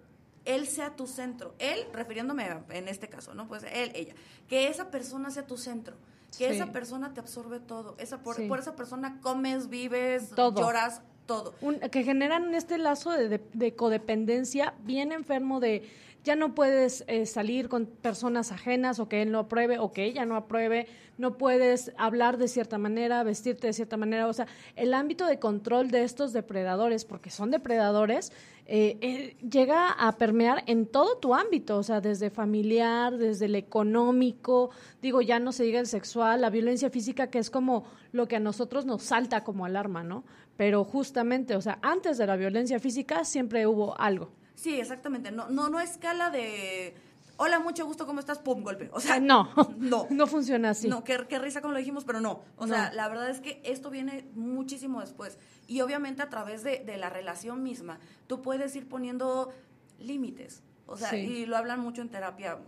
él 0.48 0.66
sea 0.66 0.96
tu 0.96 1.06
centro. 1.06 1.54
Él, 1.58 1.86
refiriéndome 1.92 2.48
en 2.70 2.88
este 2.88 3.08
caso, 3.08 3.34
¿no? 3.34 3.46
Pues 3.46 3.64
él, 3.70 3.92
ella. 3.94 4.14
Que 4.48 4.68
esa 4.68 4.90
persona 4.90 5.30
sea 5.30 5.46
tu 5.46 5.58
centro. 5.58 5.96
Que 6.36 6.48
esa 6.48 6.72
persona 6.72 7.12
te 7.12 7.20
absorbe 7.20 7.60
todo. 7.60 7.96
Esa, 7.98 8.22
por, 8.22 8.40
esa 8.58 8.74
persona 8.74 9.20
comes, 9.20 9.68
vives, 9.68 10.30
lloras, 10.36 11.02
todo. 11.26 11.54
que 11.90 12.02
generan 12.02 12.54
este 12.54 12.78
lazo 12.78 13.10
de, 13.10 13.74
codependencia 13.76 14.74
bien 14.80 15.12
enfermo 15.12 15.60
de 15.60 15.88
ya 16.24 16.36
no 16.36 16.54
puedes 16.54 17.04
eh, 17.06 17.26
salir 17.26 17.68
con 17.68 17.86
personas 17.86 18.52
ajenas 18.52 18.98
o 18.98 19.08
que 19.08 19.22
él 19.22 19.32
no 19.32 19.38
apruebe 19.38 19.78
o 19.78 19.92
que 19.92 20.04
ella 20.04 20.24
no 20.26 20.36
apruebe, 20.36 20.86
no 21.16 21.38
puedes 21.38 21.92
hablar 21.96 22.38
de 22.38 22.48
cierta 22.48 22.78
manera, 22.78 23.22
vestirte 23.22 23.66
de 23.66 23.72
cierta 23.72 23.96
manera, 23.96 24.26
o 24.26 24.32
sea, 24.32 24.46
el 24.76 24.94
ámbito 24.94 25.26
de 25.26 25.38
control 25.38 25.90
de 25.90 26.04
estos 26.04 26.32
depredadores, 26.32 27.04
porque 27.04 27.30
son 27.30 27.50
depredadores, 27.50 28.32
eh, 28.66 28.98
eh, 29.00 29.36
llega 29.48 29.90
a 29.90 30.18
permear 30.18 30.62
en 30.66 30.86
todo 30.86 31.16
tu 31.16 31.34
ámbito, 31.34 31.78
o 31.78 31.82
sea, 31.82 32.00
desde 32.00 32.28
familiar, 32.28 33.16
desde 33.16 33.46
el 33.46 33.54
económico, 33.54 34.70
digo, 35.00 35.22
ya 35.22 35.40
no 35.40 35.52
se 35.52 35.64
diga 35.64 35.80
el 35.80 35.86
sexual, 35.86 36.42
la 36.42 36.50
violencia 36.50 36.90
física, 36.90 37.30
que 37.30 37.38
es 37.38 37.48
como 37.48 37.84
lo 38.12 38.28
que 38.28 38.36
a 38.36 38.40
nosotros 38.40 38.84
nos 38.84 39.02
salta 39.02 39.42
como 39.42 39.64
alarma, 39.64 40.04
¿no? 40.04 40.24
Pero 40.56 40.84
justamente, 40.84 41.56
o 41.56 41.60
sea, 41.62 41.78
antes 41.82 42.18
de 42.18 42.26
la 42.26 42.36
violencia 42.36 42.78
física 42.78 43.24
siempre 43.24 43.66
hubo 43.66 43.98
algo. 43.98 44.32
Sí, 44.58 44.80
exactamente. 44.80 45.30
No, 45.30 45.48
no, 45.48 45.68
no 45.68 45.78
escala 45.80 46.30
de 46.30 46.94
hola, 47.36 47.60
mucho 47.60 47.86
gusto, 47.86 48.04
¿cómo 48.06 48.18
estás? 48.18 48.40
Pum, 48.40 48.64
golpe. 48.64 48.90
O 48.92 48.98
sea, 48.98 49.18
Eh, 49.18 49.20
no, 49.20 49.48
no. 49.78 50.08
no 50.10 50.26
funciona 50.26 50.70
así. 50.70 50.88
No, 50.88 51.04
qué, 51.04 51.24
qué 51.28 51.38
risa 51.38 51.60
como 51.60 51.72
lo 51.72 51.78
dijimos, 51.78 52.04
pero 52.04 52.20
no. 52.20 52.42
O 52.56 52.66
No. 52.66 52.74
sea, 52.74 52.92
la 52.92 53.06
verdad 53.08 53.30
es 53.30 53.40
que 53.40 53.60
esto 53.64 53.90
viene 53.90 54.28
muchísimo 54.34 55.00
después. 55.00 55.38
Y 55.68 55.80
obviamente 55.82 56.22
a 56.22 56.28
través 56.28 56.64
de, 56.64 56.80
de 56.80 56.96
la 56.96 57.08
relación 57.08 57.62
misma, 57.62 58.00
tú 58.26 58.42
puedes 58.42 58.74
ir 58.74 58.88
poniendo 58.88 59.52
límites. 60.00 60.62
O 60.86 60.96
sea, 60.96 61.10
Sí. 61.10 61.16
y 61.18 61.46
lo 61.46 61.56
hablan 61.56 61.78
mucho 61.78 62.02
en 62.02 62.08
terapia. 62.08 62.58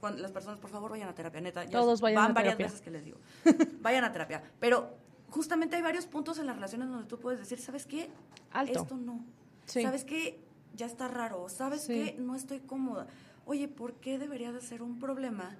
Cuando 0.00 0.20
las 0.20 0.32
personas, 0.32 0.58
por 0.58 0.68
favor, 0.70 0.90
vayan 0.90 1.08
a 1.08 1.14
terapia, 1.14 1.40
neta. 1.40 1.64
ya 1.64 1.70
Todos 1.70 2.02
vayan 2.02 2.16
van 2.22 2.30
a 2.32 2.34
varias 2.34 2.56
terapia. 2.58 2.66
veces 2.66 2.80
que 2.82 2.90
les 2.90 3.04
digo. 3.04 3.18
vayan 3.80 4.04
a 4.04 4.12
terapia. 4.12 4.42
Pero 4.58 4.90
justamente 5.30 5.76
hay 5.76 5.82
varios 5.82 6.04
puntos 6.06 6.38
en 6.38 6.46
las 6.46 6.56
relaciones 6.56 6.88
donde 6.90 7.06
tú 7.06 7.18
puedes 7.18 7.38
decir, 7.40 7.58
¿sabes 7.58 7.86
qué? 7.86 8.10
Alto. 8.52 8.80
Esto 8.82 8.96
no. 8.96 9.24
Sí. 9.66 9.82
¿Sabes 9.82 10.04
qué? 10.04 10.40
Ya 10.76 10.86
está 10.86 11.08
raro. 11.08 11.48
¿Sabes 11.48 11.82
Sí. 11.82 11.92
qué? 11.94 12.16
No 12.18 12.34
estoy 12.34 12.60
cómoda. 12.60 13.06
Oye, 13.46 13.68
¿por 13.68 13.94
qué 13.94 14.18
debería 14.18 14.52
de 14.52 14.60
ser 14.60 14.82
un 14.82 14.98
problema 14.98 15.56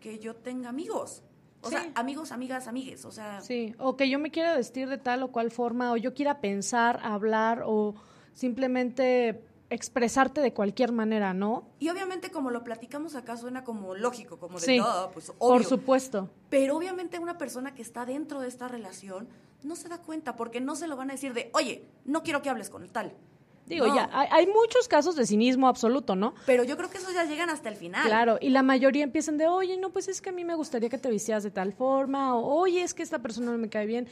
que 0.00 0.18
yo 0.18 0.34
tenga 0.36 0.68
amigos? 0.68 1.22
O 1.62 1.68
Sí. 1.68 1.76
sea, 1.76 1.90
amigos, 1.94 2.32
amigas, 2.32 2.68
amigues. 2.68 3.04
O 3.04 3.10
sea, 3.12 3.40
Sí, 3.40 3.74
o 3.78 3.96
que 3.96 4.08
yo 4.08 4.18
me 4.18 4.30
quiera 4.30 4.54
vestir 4.56 4.88
de 4.88 4.98
tal 4.98 5.22
o 5.22 5.28
cual 5.32 5.50
forma, 5.50 5.92
o 5.92 5.96
yo 5.96 6.14
quiera 6.14 6.40
pensar, 6.40 7.00
hablar, 7.02 7.62
o 7.66 7.94
simplemente 8.32 9.42
expresarte 9.70 10.40
de 10.40 10.52
cualquier 10.52 10.90
manera, 10.90 11.32
¿no? 11.32 11.64
y 11.78 11.88
obviamente 11.90 12.30
como 12.32 12.50
lo 12.50 12.64
platicamos 12.64 13.14
acá 13.14 13.36
suena 13.36 13.62
como 13.62 13.94
lógico, 13.94 14.38
como 14.38 14.58
de 14.58 14.66
Sí. 14.66 14.78
"Duh", 14.78 15.12
pues 15.12 15.30
Por 15.30 15.58
obvio. 15.58 15.68
supuesto. 15.68 16.28
Pero 16.50 16.76
obviamente 16.76 17.18
una 17.20 17.38
persona 17.38 17.72
que 17.74 17.82
está 17.82 18.04
dentro 18.04 18.40
de 18.40 18.48
esta 18.48 18.66
relación 18.66 19.28
no 19.62 19.76
se 19.76 19.88
da 19.88 19.98
cuenta 19.98 20.34
porque 20.34 20.60
no 20.60 20.74
se 20.74 20.88
lo 20.88 20.96
van 20.96 21.10
a 21.10 21.12
decir 21.12 21.34
de, 21.34 21.50
oye, 21.54 21.86
no 22.04 22.22
quiero 22.24 22.42
que 22.42 22.50
hables 22.50 22.68
con 22.68 22.82
el 22.82 22.90
tal. 22.90 23.12
Digo, 23.70 23.86
No. 23.86 23.94
ya, 23.94 24.10
hay, 24.12 24.26
hay 24.30 24.46
muchos 24.48 24.88
casos 24.88 25.14
de 25.16 25.24
cinismo 25.24 25.68
absoluto, 25.68 26.16
¿no? 26.16 26.34
Pero 26.44 26.64
yo 26.64 26.76
creo 26.76 26.90
que 26.90 26.98
esos 26.98 27.14
ya 27.14 27.24
llegan 27.24 27.48
hasta 27.50 27.68
el 27.68 27.76
final. 27.76 28.04
Claro, 28.04 28.36
y 28.40 28.50
la 28.50 28.62
mayoría 28.62 29.04
empiezan 29.04 29.38
de, 29.38 29.46
oye, 29.46 29.78
no, 29.78 29.90
pues 29.90 30.08
es 30.08 30.20
que 30.20 30.30
a 30.30 30.32
mí 30.32 30.44
me 30.44 30.56
gustaría 30.56 30.88
que 30.88 30.98
te 30.98 31.08
vistieras 31.08 31.44
de 31.44 31.50
tal 31.52 31.72
forma, 31.72 32.34
o 32.34 32.44
oye, 32.44 32.82
es 32.82 32.94
que 32.94 33.02
esta 33.04 33.20
persona 33.20 33.52
no 33.52 33.58
me 33.58 33.68
cae 33.70 33.86
bien. 33.86 34.08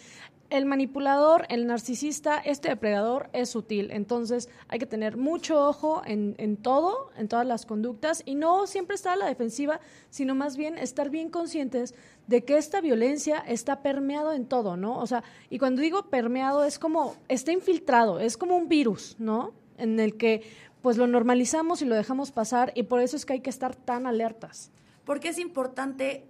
El 0.48 0.64
manipulador, 0.64 1.44
el 1.50 1.66
narcisista, 1.66 2.38
este 2.38 2.68
depredador 2.68 3.28
es 3.34 3.50
sutil, 3.50 3.90
entonces 3.90 4.48
hay 4.68 4.78
que 4.78 4.86
tener 4.86 5.16
mucho 5.18 5.60
ojo 5.66 6.00
en, 6.06 6.36
en 6.38 6.56
todo, 6.56 7.10
en 7.18 7.28
todas 7.28 7.44
las 7.46 7.66
conductas, 7.66 8.22
y 8.24 8.34
no 8.36 8.66
siempre 8.66 8.94
estar 8.94 9.12
a 9.12 9.16
la 9.16 9.26
defensiva, 9.26 9.80
sino 10.08 10.34
más 10.34 10.56
bien 10.56 10.78
estar 10.78 11.10
bien 11.10 11.28
conscientes 11.28 11.94
de 12.28 12.44
que 12.44 12.58
esta 12.58 12.80
violencia 12.80 13.38
está 13.38 13.82
permeado 13.82 14.32
en 14.32 14.46
todo, 14.46 14.76
¿no? 14.76 14.98
O 14.98 15.06
sea, 15.06 15.24
y 15.50 15.58
cuando 15.58 15.80
digo 15.82 16.04
permeado 16.10 16.62
es 16.62 16.78
como, 16.78 17.16
está 17.28 17.52
infiltrado, 17.52 18.20
es 18.20 18.36
como 18.36 18.56
un 18.56 18.68
virus, 18.68 19.16
¿no? 19.18 19.54
En 19.78 19.98
el 19.98 20.16
que 20.16 20.42
pues 20.82 20.96
lo 20.98 21.06
normalizamos 21.06 21.82
y 21.82 21.86
lo 21.86 21.94
dejamos 21.96 22.30
pasar 22.30 22.70
y 22.76 22.84
por 22.84 23.00
eso 23.00 23.16
es 23.16 23.24
que 23.26 23.32
hay 23.32 23.40
que 23.40 23.50
estar 23.50 23.74
tan 23.74 24.06
alertas. 24.06 24.70
Porque 25.04 25.28
es 25.30 25.38
importante 25.38 26.26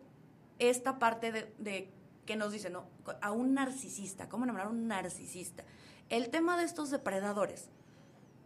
esta 0.61 0.99
parte 1.01 1.33
de, 1.33 1.53
de 1.59 1.91
que 2.25 2.37
nos 2.37 2.53
dice, 2.53 2.71
¿no? 2.71 2.85
A 3.21 3.33
un 3.33 3.55
narcisista, 3.55 4.29
¿cómo 4.29 4.45
enamorar 4.45 4.69
a 4.69 4.71
un 4.71 4.87
narcisista? 4.87 5.65
El 6.09 6.31
tema 6.31 6.57
de 6.57 6.65
estos 6.65 6.91
depredadores. 6.91 7.69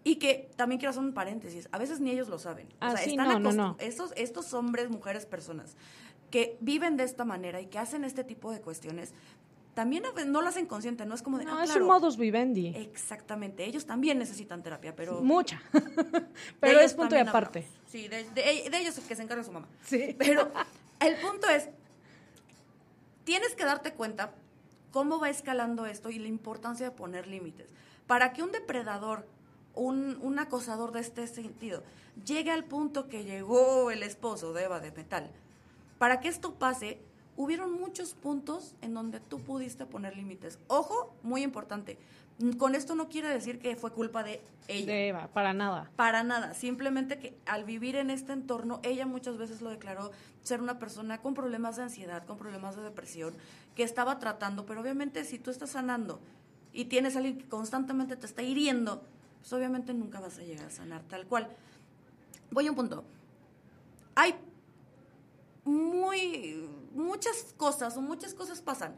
Y 0.04 0.16
que 0.16 0.50
también 0.56 0.80
quiero 0.80 0.90
hacer 0.90 1.02
un 1.04 1.12
paréntesis, 1.12 1.68
a 1.70 1.78
veces 1.78 2.00
ni 2.00 2.10
ellos 2.10 2.28
lo 2.28 2.38
saben. 2.38 2.66
O 2.66 2.76
Ah, 2.80 2.90
sea, 2.96 3.04
sí, 3.04 3.10
están 3.10 3.28
no, 3.28 3.38
no, 3.38 3.52
no. 3.52 3.76
Estos, 3.78 4.12
estos 4.16 4.52
hombres, 4.52 4.90
mujeres, 4.90 5.26
personas 5.26 5.76
que 6.32 6.56
viven 6.60 6.96
de 6.96 7.04
esta 7.04 7.24
manera 7.24 7.60
y 7.60 7.66
que 7.66 7.78
hacen 7.78 8.02
este 8.04 8.24
tipo 8.24 8.50
de 8.50 8.60
cuestiones, 8.60 9.12
también 9.74 10.02
no 10.26 10.42
lo 10.42 10.48
hacen 10.48 10.66
consciente, 10.66 11.06
no 11.06 11.14
es 11.14 11.22
como 11.22 11.38
de, 11.38 11.44
No, 11.44 11.58
ah, 11.58 11.62
es 11.64 11.70
claro, 11.70 11.84
un 11.84 11.92
modus 11.92 12.16
vivendi. 12.16 12.74
Exactamente, 12.76 13.64
ellos 13.64 13.86
también 13.86 14.18
necesitan 14.18 14.62
terapia, 14.64 14.96
pero... 14.96 15.20
Mucha. 15.22 15.62
Pero 16.60 16.80
es 16.80 16.94
punto 16.94 17.14
y 17.14 17.18
aparte. 17.18 17.60
hablamos. 17.60 17.78
Sí, 17.88 18.08
de, 18.08 18.24
de- 18.30 18.68
de 18.70 18.78
ellos 18.78 18.98
que 19.06 19.14
se 19.14 19.22
encarga 19.22 19.44
su 19.44 19.52
mamá. 19.52 19.68
Sí. 19.84 20.16
Pero 20.18 20.50
el 21.00 21.14
punto 21.16 21.48
es, 21.48 21.68
tienes 23.24 23.54
que 23.54 23.64
darte 23.64 23.92
cuenta 23.92 24.32
cómo 24.90 25.18
va 25.18 25.30
escalando 25.30 25.86
esto 25.86 26.10
y 26.10 26.18
la 26.18 26.28
importancia 26.28 26.86
de 26.88 26.94
poner 26.94 27.26
límites. 27.26 27.68
Para 28.06 28.32
que 28.32 28.42
un 28.42 28.52
depredador, 28.52 29.26
un, 29.74 30.18
un 30.22 30.38
acosador 30.38 30.92
de 30.92 31.00
este 31.00 31.26
sentido, 31.26 31.82
llegue 32.26 32.50
al 32.50 32.64
punto 32.64 33.08
que 33.08 33.24
llegó 33.24 33.90
el 33.90 34.02
esposo 34.02 34.52
de 34.52 34.64
Eva 34.64 34.80
de 34.80 34.90
Metal, 34.92 35.30
para 36.02 36.18
que 36.18 36.26
esto 36.26 36.54
pase, 36.54 36.98
hubieron 37.36 37.78
muchos 37.78 38.14
puntos 38.14 38.74
en 38.80 38.92
donde 38.92 39.20
tú 39.20 39.38
pudiste 39.38 39.86
poner 39.86 40.16
límites. 40.16 40.58
Ojo, 40.66 41.14
muy 41.22 41.44
importante. 41.44 41.96
Con 42.58 42.74
esto 42.74 42.96
no 42.96 43.08
quiere 43.08 43.28
decir 43.28 43.60
que 43.60 43.76
fue 43.76 43.92
culpa 43.92 44.24
de 44.24 44.40
ella. 44.66 44.86
De 44.86 45.08
Eva, 45.10 45.28
para 45.28 45.54
nada. 45.54 45.92
Para 45.94 46.24
nada, 46.24 46.54
simplemente 46.54 47.20
que 47.20 47.38
al 47.46 47.62
vivir 47.62 47.94
en 47.94 48.10
este 48.10 48.32
entorno, 48.32 48.80
ella 48.82 49.06
muchas 49.06 49.38
veces 49.38 49.62
lo 49.62 49.70
declaró 49.70 50.10
ser 50.42 50.60
una 50.60 50.80
persona 50.80 51.18
con 51.18 51.34
problemas 51.34 51.76
de 51.76 51.84
ansiedad, 51.84 52.26
con 52.26 52.36
problemas 52.36 52.74
de 52.74 52.82
depresión, 52.82 53.32
que 53.76 53.84
estaba 53.84 54.18
tratando, 54.18 54.66
pero 54.66 54.80
obviamente 54.80 55.24
si 55.24 55.38
tú 55.38 55.52
estás 55.52 55.70
sanando 55.70 56.18
y 56.72 56.86
tienes 56.86 57.14
a 57.14 57.18
alguien 57.20 57.38
que 57.38 57.48
constantemente 57.48 58.16
te 58.16 58.26
está 58.26 58.42
hiriendo, 58.42 59.04
pues 59.38 59.52
obviamente 59.52 59.94
nunca 59.94 60.18
vas 60.18 60.36
a 60.40 60.42
llegar 60.42 60.66
a 60.66 60.70
sanar 60.70 61.02
tal 61.02 61.26
cual. 61.26 61.46
Voy 62.50 62.66
a 62.66 62.70
un 62.70 62.76
punto. 62.76 63.04
Hay 64.16 64.34
muy 65.64 66.68
muchas 66.94 67.54
cosas 67.56 67.96
o 67.96 68.02
muchas 68.02 68.34
cosas 68.34 68.60
pasan 68.60 68.94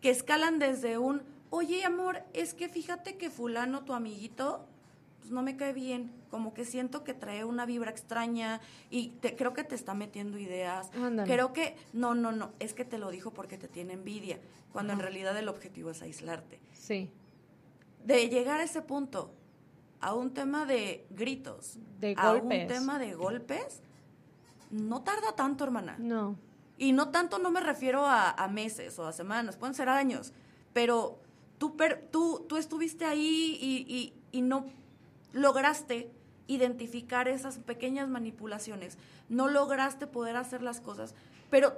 que 0.00 0.10
escalan 0.10 0.58
desde 0.58 0.98
un, 0.98 1.22
oye 1.50 1.84
amor, 1.84 2.22
es 2.32 2.54
que 2.54 2.68
fíjate 2.68 3.16
que 3.16 3.30
fulano, 3.30 3.84
tu 3.84 3.92
amiguito, 3.92 4.66
pues 5.18 5.30
no 5.30 5.42
me 5.42 5.56
cae 5.56 5.72
bien, 5.72 6.12
como 6.30 6.54
que 6.54 6.64
siento 6.64 7.04
que 7.04 7.14
trae 7.14 7.44
una 7.44 7.66
vibra 7.66 7.90
extraña 7.90 8.60
y 8.90 9.08
te, 9.20 9.34
creo 9.34 9.54
que 9.54 9.64
te 9.64 9.74
está 9.74 9.94
metiendo 9.94 10.38
ideas. 10.38 10.90
Ándale. 10.94 11.32
Creo 11.32 11.52
que, 11.52 11.76
no, 11.92 12.14
no, 12.14 12.32
no, 12.32 12.52
es 12.60 12.74
que 12.74 12.84
te 12.84 12.98
lo 12.98 13.10
dijo 13.10 13.32
porque 13.32 13.58
te 13.58 13.68
tiene 13.68 13.94
envidia, 13.94 14.38
cuando 14.72 14.92
en 14.92 15.00
realidad 15.00 15.36
el 15.36 15.48
objetivo 15.48 15.90
es 15.90 16.02
aislarte. 16.02 16.60
Sí. 16.72 17.10
De 18.04 18.28
llegar 18.28 18.60
a 18.60 18.64
ese 18.64 18.82
punto, 18.82 19.32
a 20.00 20.14
un 20.14 20.32
tema 20.32 20.64
de 20.64 21.06
gritos, 21.10 21.78
De 21.98 22.14
a 22.16 22.34
un 22.34 22.48
tema 22.48 22.98
de 23.00 23.14
golpes, 23.14 23.82
no 24.70 25.02
tarda 25.02 25.32
tanto, 25.34 25.64
hermana. 25.64 25.96
No. 25.98 26.36
Y 26.76 26.92
no 26.92 27.08
tanto 27.10 27.38
no 27.38 27.50
me 27.50 27.60
refiero 27.60 28.06
a, 28.06 28.30
a 28.30 28.48
meses 28.48 28.98
o 28.98 29.06
a 29.06 29.12
semanas, 29.12 29.56
pueden 29.56 29.74
ser 29.74 29.88
años, 29.88 30.32
pero 30.72 31.18
tú, 31.58 31.76
per- 31.76 32.08
tú, 32.12 32.44
tú 32.48 32.56
estuviste 32.56 33.04
ahí 33.04 33.58
y, 33.60 33.92
y- 33.92 34.12
y 34.30 34.42
no 34.42 34.66
lograste 35.32 36.10
identificar 36.46 37.28
esas 37.28 37.58
pequeñas 37.58 38.08
manipulaciones, 38.08 38.96
no 39.28 39.48
lograste 39.48 40.06
poder 40.06 40.36
hacer 40.36 40.62
las 40.62 40.80
cosas, 40.80 41.14
pero 41.50 41.74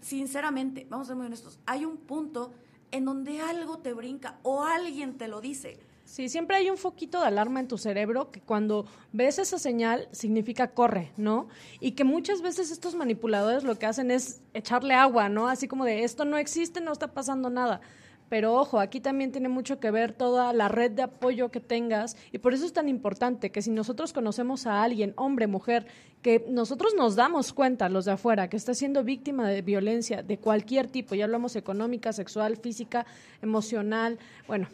sinceramente, 0.00 0.86
vamos 0.88 1.06
a 1.06 1.08
ser 1.08 1.16
muy 1.16 1.26
honestos, 1.26 1.58
hay 1.66 1.84
un 1.84 1.96
punto 1.98 2.52
en 2.90 3.04
donde 3.04 3.40
algo 3.40 3.78
te 3.78 3.92
brinca 3.92 4.38
o 4.42 4.64
alguien 4.64 5.18
te 5.18 5.28
lo 5.28 5.40
dice. 5.40 5.78
Sí, 6.08 6.30
siempre 6.30 6.56
hay 6.56 6.70
un 6.70 6.78
foquito 6.78 7.20
de 7.20 7.26
alarma 7.26 7.60
en 7.60 7.68
tu 7.68 7.76
cerebro 7.76 8.30
que 8.30 8.40
cuando 8.40 8.86
ves 9.12 9.38
esa 9.38 9.58
señal 9.58 10.08
significa 10.10 10.68
corre, 10.68 11.12
¿no? 11.18 11.48
Y 11.80 11.92
que 11.92 12.04
muchas 12.04 12.40
veces 12.40 12.70
estos 12.70 12.94
manipuladores 12.94 13.62
lo 13.62 13.78
que 13.78 13.84
hacen 13.84 14.10
es 14.10 14.40
echarle 14.54 14.94
agua, 14.94 15.28
¿no? 15.28 15.48
Así 15.48 15.68
como 15.68 15.84
de 15.84 16.04
esto 16.04 16.24
no 16.24 16.38
existe, 16.38 16.80
no 16.80 16.92
está 16.92 17.12
pasando 17.12 17.50
nada. 17.50 17.82
Pero 18.30 18.54
ojo, 18.54 18.80
aquí 18.80 19.00
también 19.00 19.32
tiene 19.32 19.50
mucho 19.50 19.80
que 19.80 19.90
ver 19.90 20.12
toda 20.12 20.54
la 20.54 20.68
red 20.68 20.92
de 20.92 21.02
apoyo 21.02 21.50
que 21.50 21.60
tengas 21.60 22.16
y 22.32 22.38
por 22.38 22.54
eso 22.54 22.64
es 22.64 22.72
tan 22.72 22.88
importante 22.88 23.50
que 23.50 23.60
si 23.60 23.70
nosotros 23.70 24.14
conocemos 24.14 24.66
a 24.66 24.82
alguien, 24.82 25.12
hombre, 25.16 25.46
mujer, 25.46 25.86
que 26.22 26.46
nosotros 26.48 26.94
nos 26.96 27.16
damos 27.16 27.52
cuenta, 27.52 27.90
los 27.90 28.06
de 28.06 28.12
afuera, 28.12 28.48
que 28.48 28.56
está 28.56 28.72
siendo 28.72 29.04
víctima 29.04 29.46
de 29.46 29.60
violencia 29.60 30.22
de 30.22 30.38
cualquier 30.38 30.88
tipo, 30.88 31.14
ya 31.14 31.24
hablamos 31.24 31.54
económica, 31.54 32.14
sexual, 32.14 32.56
física, 32.56 33.04
emocional, 33.42 34.18
bueno, 34.46 34.68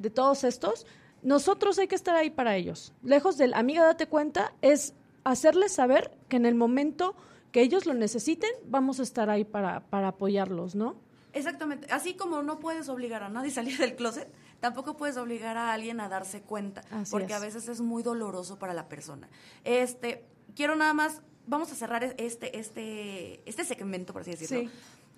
de 0.00 0.10
todos 0.10 0.44
estos, 0.44 0.86
nosotros 1.22 1.78
hay 1.78 1.86
que 1.88 1.94
estar 1.94 2.16
ahí 2.16 2.30
para 2.30 2.56
ellos. 2.56 2.92
Lejos 3.02 3.36
del 3.36 3.54
amiga, 3.54 3.84
date 3.84 4.06
cuenta, 4.06 4.52
es 4.62 4.94
hacerles 5.24 5.72
saber 5.72 6.10
que 6.28 6.36
en 6.36 6.46
el 6.46 6.54
momento 6.54 7.14
que 7.52 7.60
ellos 7.62 7.84
lo 7.86 7.94
necesiten, 7.94 8.50
vamos 8.66 9.00
a 9.00 9.02
estar 9.02 9.28
ahí 9.28 9.44
para, 9.44 9.80
para 9.90 10.08
apoyarlos, 10.08 10.74
¿no? 10.74 10.96
Exactamente. 11.32 11.86
Así 11.92 12.14
como 12.14 12.42
no 12.42 12.58
puedes 12.58 12.88
obligar 12.88 13.22
a 13.22 13.28
nadie 13.28 13.50
a 13.50 13.54
salir 13.54 13.76
del 13.78 13.94
closet, 13.96 14.28
tampoco 14.60 14.96
puedes 14.96 15.16
obligar 15.16 15.56
a 15.56 15.72
alguien 15.72 16.00
a 16.00 16.08
darse 16.08 16.42
cuenta, 16.42 16.82
Así 16.90 17.10
porque 17.10 17.32
es. 17.32 17.38
a 17.38 17.38
veces 17.40 17.68
es 17.68 17.80
muy 17.80 18.02
doloroso 18.02 18.58
para 18.58 18.72
la 18.74 18.88
persona. 18.88 19.28
Este, 19.64 20.24
quiero 20.56 20.74
nada 20.74 20.94
más, 20.94 21.20
vamos 21.46 21.70
a 21.70 21.74
cerrar 21.74 22.14
este, 22.18 22.58
este, 22.58 23.42
este 23.48 23.64
segmento, 23.64 24.12
por 24.12 24.22
así 24.22 24.30
decirlo, 24.32 24.60
Sí. 24.62 24.70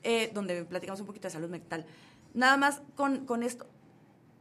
eh, 0.02 0.30
donde 0.34 0.64
platicamos 0.64 1.00
un 1.00 1.06
poquito 1.06 1.28
de 1.28 1.32
salud 1.32 1.48
mental. 1.48 1.86
Nada 2.34 2.56
más 2.56 2.82
con, 2.96 3.24
con 3.24 3.42
esto. 3.42 3.66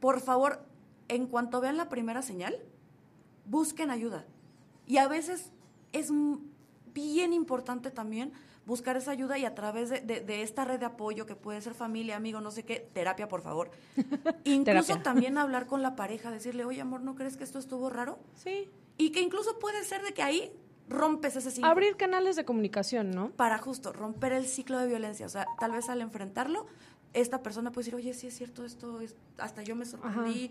Por 0.02 0.20
favor, 0.20 0.58
en 1.06 1.28
cuanto 1.28 1.60
vean 1.60 1.76
la 1.76 1.88
primera 1.88 2.22
señal, 2.22 2.56
busquen 3.46 3.90
ayuda. 3.92 4.24
Y 4.84 4.96
a 4.96 5.06
veces 5.06 5.52
es 5.92 6.10
bien 6.92 7.32
importante 7.32 7.92
también 7.92 8.32
buscar 8.66 8.96
esa 8.96 9.12
ayuda 9.12 9.38
y 9.38 9.44
a 9.44 9.54
través 9.54 9.90
de, 9.90 10.00
de- 10.00 10.20
de 10.20 10.42
esta 10.42 10.64
red 10.64 10.80
de 10.80 10.86
apoyo 10.86 11.24
que 11.24 11.36
puede 11.36 11.60
ser 11.60 11.74
familia, 11.74 12.16
amigo, 12.16 12.40
no 12.40 12.50
sé 12.50 12.64
qué, 12.64 12.88
terapia, 12.92 13.28
por 13.28 13.42
favor. 13.42 13.70
Incluso 14.44 14.64
Terapia. 14.86 15.02
también 15.04 15.38
hablar 15.38 15.66
con 15.68 15.82
la 15.82 15.94
pareja, 15.94 16.32
decirle, 16.32 16.64
oye, 16.64 16.80
amor, 16.80 17.00
¿no 17.02 17.14
crees 17.14 17.36
que 17.36 17.44
esto 17.44 17.60
estuvo 17.60 17.88
raro? 17.88 18.18
Sí. 18.34 18.68
Y 18.98 19.10
que 19.10 19.20
incluso 19.20 19.60
puede 19.60 19.84
ser 19.84 20.02
de 20.02 20.12
que 20.14 20.22
ahí 20.24 20.52
rompes 20.88 21.36
ese 21.36 21.52
ciclo. 21.52 21.70
Abrir 21.70 21.96
canales 21.96 22.34
de 22.36 22.44
comunicación, 22.44 23.12
¿no? 23.12 23.30
Para 23.30 23.58
justo 23.58 23.92
romper 23.92 24.32
el 24.32 24.46
ciclo 24.46 24.78
de 24.78 24.88
violencia. 24.88 25.26
O 25.26 25.28
sea, 25.30 25.46
tal 25.60 25.70
vez 25.72 25.88
al 25.88 26.00
enfrentarlo, 26.00 26.66
esta 27.14 27.42
persona 27.42 27.72
puede 27.72 27.84
decir, 27.84 27.94
oye, 27.94 28.14
sí 28.14 28.26
es 28.26 28.36
cierto, 28.36 28.64
esto 28.64 29.00
es, 29.00 29.14
hasta 29.38 29.62
yo 29.62 29.76
me 29.76 29.84
sorprendí, 29.84 30.50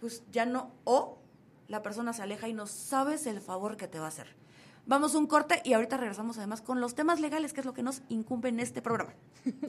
pues 0.00 0.22
ya 0.32 0.46
no. 0.46 0.70
O 0.84 1.18
la 1.68 1.82
persona 1.82 2.12
se 2.12 2.22
aleja 2.22 2.48
y 2.48 2.54
no 2.54 2.66
sabes 2.66 3.26
el 3.26 3.40
favor 3.40 3.76
que 3.76 3.88
te 3.88 3.98
va 3.98 4.06
a 4.06 4.08
hacer. 4.08 4.28
Vamos 4.84 5.14
un 5.14 5.26
corte 5.26 5.62
y 5.64 5.74
ahorita 5.74 5.96
regresamos 5.96 6.38
además 6.38 6.60
con 6.60 6.80
los 6.80 6.94
temas 6.94 7.20
legales, 7.20 7.52
que 7.52 7.60
es 7.60 7.66
lo 7.66 7.72
que 7.72 7.82
nos 7.82 8.02
incumbe 8.08 8.48
en 8.48 8.58
este 8.60 8.82
programa. 8.82 9.14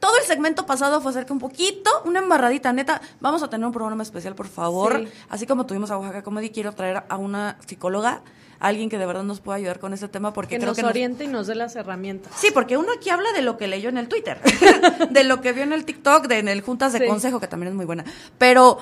Todo 0.00 0.16
el 0.16 0.24
segmento 0.24 0.64
pasado 0.64 1.00
fue 1.00 1.10
acerca 1.10 1.32
un 1.32 1.40
poquito, 1.40 1.90
una 2.04 2.20
embarradita, 2.20 2.72
neta. 2.72 3.02
Vamos 3.20 3.42
a 3.42 3.50
tener 3.50 3.66
un 3.66 3.72
programa 3.72 4.04
especial, 4.04 4.36
por 4.36 4.46
favor. 4.46 5.00
Sí. 5.00 5.08
Así 5.28 5.46
como 5.46 5.66
tuvimos 5.66 5.90
a 5.90 5.98
Oaxaca 5.98 6.22
Comedy, 6.22 6.50
quiero 6.50 6.72
traer 6.72 7.02
a 7.08 7.16
una 7.16 7.58
psicóloga, 7.66 8.22
alguien 8.60 8.88
que 8.90 8.98
de 8.98 9.06
verdad 9.06 9.22
nos 9.22 9.40
pueda 9.40 9.56
ayudar 9.58 9.78
con 9.78 9.92
este 9.94 10.08
tema, 10.08 10.32
porque 10.32 10.56
Que 10.56 10.58
creo 10.58 10.68
nos 10.70 10.76
que 10.76 10.82
nos- 10.82 10.90
oriente 10.90 11.24
y 11.24 11.28
nos 11.28 11.46
dé 11.46 11.54
las 11.54 11.76
herramientas. 11.76 12.32
Sí, 12.36 12.48
porque 12.52 12.76
uno 12.76 12.88
aquí 12.96 13.10
habla 13.10 13.32
de 13.32 13.42
lo 13.42 13.56
que 13.56 13.68
leyó 13.68 13.88
en 13.88 13.98
el 13.98 14.08
Twitter, 14.08 14.40
de 15.10 15.24
lo 15.24 15.40
que 15.40 15.52
vio 15.52 15.62
en 15.62 15.72
el 15.72 15.84
TikTok, 15.84 16.26
de 16.26 16.38
en 16.38 16.48
el 16.48 16.60
Juntas 16.62 16.92
de 16.92 16.98
Sí. 17.00 17.06
Consejo, 17.06 17.40
que 17.40 17.46
también 17.48 17.70
es 17.70 17.76
muy 17.76 17.84
buena. 17.86 18.04
Pero 18.38 18.78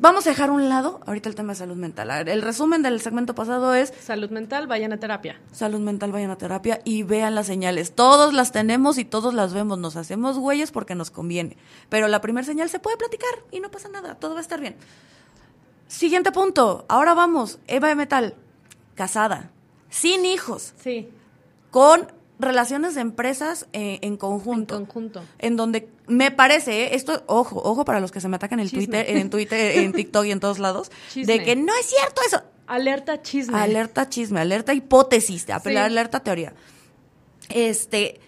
vamos 0.00 0.26
a 0.26 0.30
dejar 0.30 0.50
a 0.50 0.52
un 0.52 0.68
lado 0.68 1.00
ahorita 1.06 1.28
el 1.28 1.34
tema 1.34 1.52
de 1.52 1.58
salud 1.58 1.74
mental. 1.76 2.10
El 2.28 2.42
resumen 2.42 2.82
del 2.82 3.00
segmento 3.00 3.34
pasado 3.34 3.74
es 3.74 3.92
Salud 4.00 4.30
mental, 4.30 4.66
vayan 4.66 4.92
a 4.92 4.98
terapia. 4.98 5.40
salud 5.52 5.80
mental, 5.80 6.12
vayan 6.12 6.30
a 6.30 6.36
terapia 6.38 6.80
y 6.84 7.02
vean 7.04 7.34
las 7.34 7.46
señales. 7.46 7.92
Todos 7.92 8.32
las 8.34 8.52
tenemos 8.52 8.98
y 8.98 9.04
todos 9.04 9.32
las 9.34 9.52
vemos. 9.54 9.78
Nos 9.78 9.96
hacemos 9.96 10.38
güeyes 10.38 10.70
porque 10.72 10.94
nos 10.94 11.10
conviene. 11.10 11.56
Pero 11.88 12.08
la 12.08 12.20
primera 12.20 12.44
señal 12.44 12.68
se 12.68 12.78
puede 12.80 12.96
platicar 12.96 13.30
y 13.52 13.60
no 13.60 13.70
pasa 13.70 13.88
nada. 13.88 14.14
Todo 14.16 14.32
va 14.34 14.38
a 14.38 14.42
estar 14.42 14.60
bien. 14.60 14.76
Siguiente 15.86 16.32
punto. 16.32 16.84
Ahora 16.88 17.14
vamos. 17.14 17.58
Eva 17.66 17.88
de 17.88 17.94
Metal, 17.94 18.34
casada, 18.98 19.50
sin 19.88 20.26
hijos, 20.26 20.74
Sí, 20.82 21.08
con 21.70 22.12
relaciones 22.40 22.94
de 22.94 23.00
empresas 23.00 23.66
eh, 23.72 23.98
en 24.02 24.16
conjunto. 24.16 24.76
en 24.76 24.84
conjunto. 24.84 25.22
En 25.38 25.56
donde 25.56 25.88
me 26.06 26.30
parece, 26.30 26.82
eh, 26.82 26.94
esto, 26.94 27.22
ojo, 27.26 27.60
ojo 27.64 27.84
para 27.84 28.00
los 28.00 28.10
que 28.12 28.20
se 28.20 28.28
me 28.28 28.36
atacan 28.36 28.60
en. 28.60 28.68
Twitter, 28.70 29.06
en 29.08 29.30
Twitter, 29.30 29.78
en 29.84 29.92
TikTok 29.92 30.24
y 30.26 30.32
en 30.32 30.40
todos 30.40 30.58
lados, 30.58 30.90
Chisme. 31.12 31.32
de 31.38 31.44
que 31.44 31.56
no 31.56 31.72
es 31.80 31.86
cierto 31.86 32.20
eso. 32.26 32.42
Alerta 32.66 33.22
chisme. 33.22 33.56
Alerta 33.58 34.08
chisme, 34.10 34.40
alerta 34.40 34.74
hipótesis, 34.74 35.46
Sí. 35.46 35.76
alerta 35.76 36.20
teoría. 36.20 36.52
Este, 37.48 38.20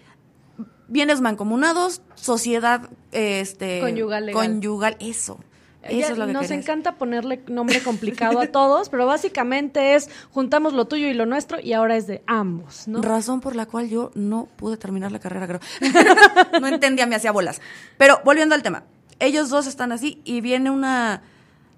bienes 0.87 1.21
mancomunados, 1.21 2.01
sociedad, 2.15 2.89
este, 3.11 3.79
Conyugal 3.81 4.25
legal. 4.25 4.47
conyugal, 4.47 4.97
eso. 4.99 5.39
Eso 5.83 5.99
Ya 5.99 6.07
es 6.09 6.17
lo 6.17 6.27
que 6.27 6.33
nos 6.33 6.51
encanta 6.51 6.95
ponerle 6.95 7.41
nombre 7.47 7.81
complicado 7.81 8.39
a 8.39 8.47
todos, 8.47 8.89
pero 8.89 9.07
básicamente 9.07 9.95
es 9.95 10.09
juntamos 10.31 10.73
lo 10.73 10.85
tuyo 10.85 11.07
y 11.07 11.13
lo 11.15 11.25
nuestro 11.25 11.59
y 11.59 11.73
ahora 11.73 11.97
es 11.97 12.05
de 12.05 12.21
ambos, 12.27 12.87
¿no? 12.87 13.01
Razón 13.01 13.41
por 13.41 13.55
la 13.55 13.65
cual 13.65 13.89
yo 13.89 14.11
no 14.13 14.47
pude 14.57 14.77
terminar 14.77 15.11
la 15.11 15.19
carrera, 15.19 15.47
creo. 15.47 15.59
no 16.61 16.67
entendía, 16.67 17.07
me 17.07 17.15
hacía 17.15 17.31
bolas. 17.31 17.61
Pero 17.97 18.19
volviendo 18.23 18.53
al 18.53 18.61
tema, 18.61 18.83
ellos 19.19 19.49
dos 19.49 19.65
están 19.65 19.91
así 19.91 20.21
y 20.23 20.41
viene 20.41 20.69
una 20.69 21.23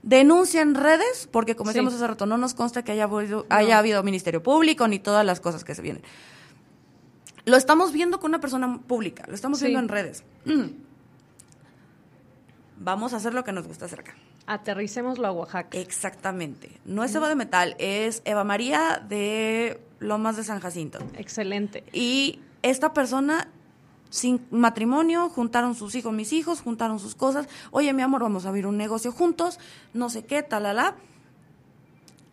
denuncia 0.02 0.62
en 0.62 0.76
redes, 0.76 1.30
porque 1.32 1.56
como 1.56 1.70
Sí. 1.72 1.76
decíamos 1.76 1.94
hace 1.94 2.06
rato, 2.06 2.26
no 2.26 2.38
nos 2.38 2.54
consta 2.54 2.84
que 2.84 2.92
haya, 2.92 3.06
habido- 3.06 3.46
haya 3.50 3.78
habido 3.80 4.04
Ministerio 4.04 4.44
Público 4.44 4.86
ni 4.90 5.00
todas 5.00 5.26
las 5.26 5.40
cosas 5.40 5.64
que 5.64 5.76
se 5.76 5.82
vienen. 5.82 6.04
Lo 7.46 7.56
estamos 7.58 7.94
viendo 7.94 8.20
con 8.20 8.32
una 8.32 8.42
persona 8.42 8.80
pública, 8.86 9.24
lo 9.30 9.34
estamos 9.36 9.60
Sí. 9.60 9.66
viendo 9.66 9.80
en 9.80 9.88
redes. 9.88 10.24
Vamos 12.84 13.14
a 13.14 13.18
hacer 13.18 13.34
lo 13.34 13.46
que 13.46 13.54
nos 13.54 13.66
gusta 13.66 13.86
hacer 13.86 14.02
acá. 14.02 14.14
Aterricémoslo 14.46 15.26
a 15.26 15.32
Oaxaca. 15.32 15.78
Exactamente. 15.78 16.70
No 16.84 17.06
es 17.06 17.16
Eva 17.16 17.30
de 17.30 17.36
Metal, 17.36 17.76
es 17.80 18.22
Eva 18.26 18.44
María 18.44 19.02
de 19.08 19.80
Lomas 20.00 20.36
de 20.36 20.44
San 20.44 20.60
Jacinto. 20.60 21.00
Excelente. 21.16 21.86
Y 21.94 22.42
esta 22.62 22.92
persona, 22.94 23.48
sin 24.10 24.46
matrimonio, 24.52 25.30
juntaron 25.30 25.76
sus 25.76 25.96
hijos, 25.96 26.12
mis 26.12 26.34
hijos, 26.34 26.60
juntaron 26.60 27.00
sus 27.00 27.16
cosas. 27.16 27.48
Oye, 27.72 27.94
mi 27.94 28.02
amor, 28.02 28.22
vamos 28.22 28.46
a 28.46 28.50
abrir 28.50 28.68
un 28.68 28.76
negocio 28.76 29.14
juntos, 29.14 29.60
no 29.94 30.10
sé 30.10 30.26
qué, 30.26 30.44
talala. 30.44 30.96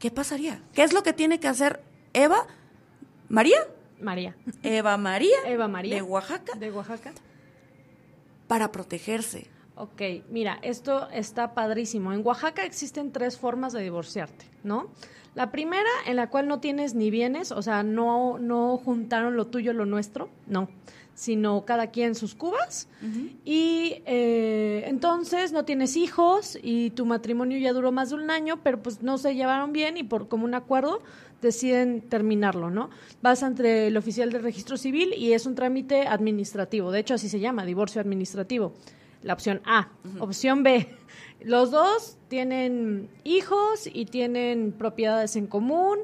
¿Qué 0.01 0.11
pasaría? 0.11 0.61
¿Qué 0.75 0.83
es 0.83 0.93
lo 0.93 1.05
que 1.05 1.13
tiene 1.13 1.39
que 1.39 1.47
hacer 1.47 1.81
Eva 2.13 2.49
María? 3.29 3.69
María. 4.01 4.35
Eva 4.65 4.97
María. 4.97 5.37
Eva 5.47 5.69
María. 5.69 5.95
De 5.95 6.03
Oaxaca. 6.03 6.59
De 6.59 6.73
Oaxaca. 6.73 7.13
Para 8.49 8.73
protegerse. 8.73 9.47
Ok, 9.81 10.03
mira, 10.29 10.59
esto 10.61 11.09
está 11.09 11.55
padrísimo. 11.55 12.13
En 12.13 12.21
Oaxaca 12.23 12.67
existen 12.67 13.13
tres 13.13 13.39
formas 13.39 13.73
de 13.73 13.81
divorciarte, 13.81 14.45
¿no? 14.63 14.91
La 15.35 15.51
primera, 15.51 15.89
en 16.07 16.17
la 16.17 16.29
cual 16.29 16.49
no 16.49 16.61
tienes 16.61 16.95
ni 16.95 17.11
bienes, 17.11 17.51
o 17.51 17.63
sea, 17.63 17.83
no, 17.83 18.39
no 18.39 18.77
juntaron 18.77 19.37
lo 19.37 19.47
tuyo, 19.47 19.73
lo 19.73 19.87
nuestro, 19.87 20.29
no, 20.47 20.69
sino 21.15 21.65
cada 21.65 21.87
quien 21.87 22.15
sus 22.15 22.35
cubas. 22.35 22.89
Y 23.47 24.03
eh, 24.05 24.85
entonces 24.87 25.53
no 25.53 25.65
tienes 25.65 25.97
hijos 25.97 26.59
y 26.63 26.91
tu 26.91 27.07
matrimonio 27.07 27.57
ya 27.57 27.73
duró 27.73 27.91
más 27.91 28.11
de 28.11 28.17
un 28.17 28.31
año, 28.31 28.61
pero 28.63 28.83
pues 28.83 29.01
no 29.01 29.17
se 29.17 29.35
llevaron 29.35 29.73
bien 29.73 29.97
y 29.97 30.03
por 30.03 30.29
común 30.29 30.55
acuerdo 30.55 31.01
deciden 31.41 32.03
terminarlo, 32.03 32.69
¿no? 32.69 32.91
Vas 33.23 33.43
entre 33.43 33.87
el 33.87 33.97
oficial 33.97 34.31
de 34.31 34.41
registro 34.41 34.77
civil 34.77 35.15
y 35.17 35.33
es 35.33 35.47
un 35.47 35.55
trámite 35.55 36.07
administrativo, 36.07 36.93
de 36.93 37.01
hecho 37.01 37.15
así 37.15 37.31
se 37.31 37.41
llama, 37.41 37.65
divorcio 37.65 37.99
administrativo. 38.03 38.75
La 39.23 39.35
opción 39.35 39.61
A. 39.65 39.89
Opción 40.19 40.63
B. 40.63 40.89
Los 41.41 41.71
dos 41.71 42.17
tienen 42.29 43.09
hijos 43.25 43.89
y 43.93 44.07
tienen 44.07 44.73
propiedades 44.73 45.37
en 45.37 45.47
común 45.47 45.99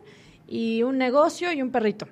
y 0.47 0.83
un 0.83 0.99
negocio 0.99 1.53
y 1.53 1.63
un 1.63 1.71
perrito. 1.71 2.07